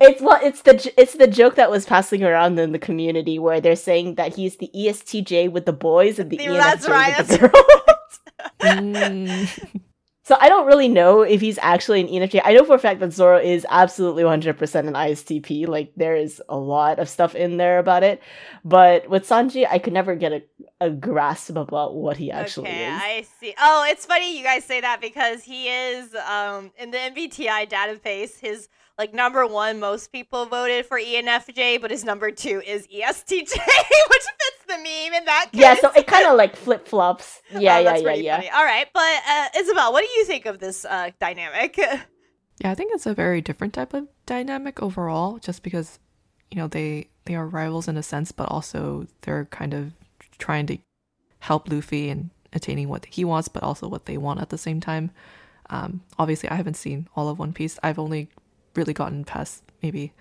[0.00, 3.60] It's well, it's the it's the joke that was passing around in the community where
[3.60, 7.28] they're saying that he's the ESTJ with the boys and the ENFJ that's right, with
[7.28, 8.20] the girls.
[8.60, 9.80] Mm.
[10.22, 12.42] so I don't really know if he's actually an ENFJ.
[12.44, 15.66] I know for a fact that Zoro is absolutely 100% an ISTP.
[15.66, 18.22] Like there is a lot of stuff in there about it,
[18.64, 20.42] but with Sanji, I could never get a,
[20.80, 23.02] a grasp about what he actually okay, is.
[23.02, 23.54] I see.
[23.58, 28.38] Oh, it's funny you guys say that because he is um in the MBTI database.
[28.38, 28.68] His
[28.98, 33.38] like number one, most people voted for E ENFJ, but his number two is ESTJ,
[33.52, 35.60] which fits the meme in that case.
[35.60, 37.40] Yeah, so it kind of like flip flops.
[37.50, 38.36] Yeah, Oh, yeah, that's yeah, yeah.
[38.36, 38.50] funny.
[38.50, 41.78] All right, but uh, Isabelle, what do you think of this uh, dynamic?
[42.60, 46.00] Yeah, I think it's a very different type of dynamic overall, just because,
[46.50, 49.92] you know, they they are rivals in a sense, but also they're kind of
[50.38, 50.78] trying to
[51.38, 54.80] help Luffy and attaining what he wants, but also what they want at the same
[54.80, 55.12] time.
[55.70, 57.78] Um, obviously, I haven't seen all of One Piece.
[57.84, 58.28] I've only
[58.74, 60.12] really gotten past maybe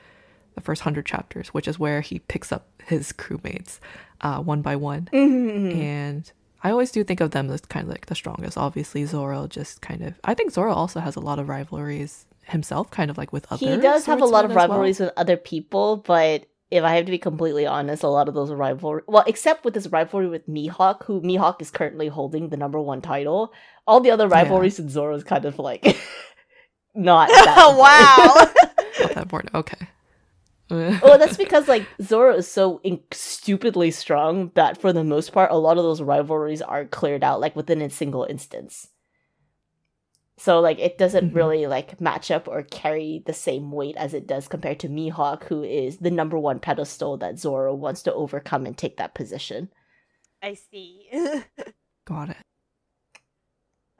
[0.56, 3.80] the first hundred chapters, which is where he picks up his crewmates
[4.22, 5.10] uh, one by one.
[5.14, 5.76] Mhm.
[5.76, 6.32] And
[6.64, 8.58] I always do think of them as kind of like the strongest.
[8.58, 10.16] Obviously, Zoro just kind of.
[10.24, 13.70] I think Zoro also has a lot of rivalries himself, kind of like with other.
[13.70, 14.68] He does have a lot of as well.
[14.70, 18.34] rivalries with other people, but if I have to be completely honest, a lot of
[18.34, 22.58] those rivalry well, except with this rivalry with Mihawk, who Mihawk is currently holding the
[22.58, 23.54] number one title,
[23.86, 25.86] all the other rivalries with Zoro is kind of like
[26.98, 28.52] not that wow.
[29.00, 29.56] Not that important.
[29.56, 29.88] Okay.
[30.70, 35.50] well, that's because like Zoro is so in- stupidly strong that for the most part,
[35.50, 38.89] a lot of those rivalries are cleared out like within a single instance.
[40.39, 41.36] So like it doesn't Mhm.
[41.36, 45.45] really like match up or carry the same weight as it does compared to Mihawk,
[45.45, 49.70] who is the number one pedestal that Zoro wants to overcome and take that position.
[50.43, 51.10] I see.
[52.06, 52.38] Got it.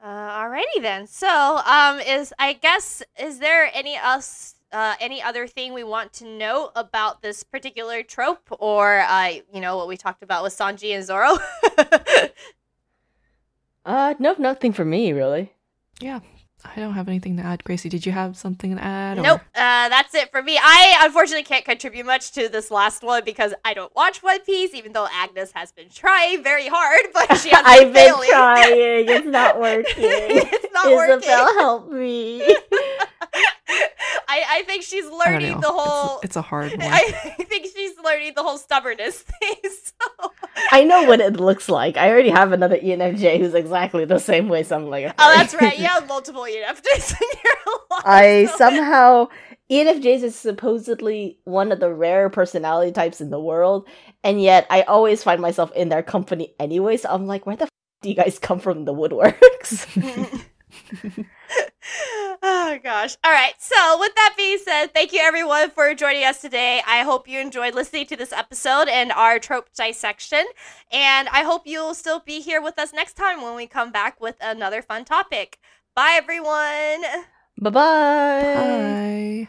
[0.02, 1.06] Uh, alrighty then.
[1.06, 6.12] So, um, is I guess is there any us uh any other thing we want
[6.14, 10.56] to know about this particular trope, or uh, you know what we talked about with
[10.56, 11.38] Sanji and Zoro?
[13.84, 15.50] Uh, no, nothing for me really.
[15.98, 16.20] Yeah,
[16.64, 17.62] I don't have anything to add.
[17.62, 19.18] Gracie, did you have something to add?
[19.18, 19.40] or- nope.
[19.54, 20.58] Uh, that's it for me.
[20.60, 24.74] I unfortunately can't contribute much to this last one because I don't watch One Piece,
[24.74, 28.28] even though Agnes has been trying very hard, but she has I've been failing.
[28.30, 29.08] trying.
[29.08, 29.94] It's not working.
[29.98, 31.58] it's not Isabelle, working.
[31.58, 32.42] help me.
[34.28, 36.16] I, I think she's learning the whole.
[36.16, 36.80] It's, it's a hard one.
[36.82, 37.00] I
[37.48, 39.54] think she's learning the whole stubbornness thing.
[39.64, 40.32] So.
[40.70, 41.96] I know what it looks like.
[41.96, 45.54] I already have another ENFJ who's exactly the same way, so I'm like, Oh, that's
[45.54, 45.78] right.
[45.78, 48.02] You have multiple ENFJs in your life.
[48.04, 49.28] I so- somehow
[49.70, 53.86] ENFJs is supposedly one of the rare personality types in the world,
[54.24, 56.96] and yet I always find myself in their company anyway.
[56.98, 57.70] So I'm like, where the f-
[58.02, 60.44] do you guys come from the woodworks?
[62.42, 63.16] oh gosh.
[63.24, 63.54] All right.
[63.58, 66.82] So, with that being said, thank you everyone for joining us today.
[66.86, 70.44] I hope you enjoyed listening to this episode and our trope dissection.
[70.92, 74.20] And I hope you'll still be here with us next time when we come back
[74.20, 75.58] with another fun topic.
[75.94, 77.02] Bye, everyone.
[77.60, 79.48] bye bye.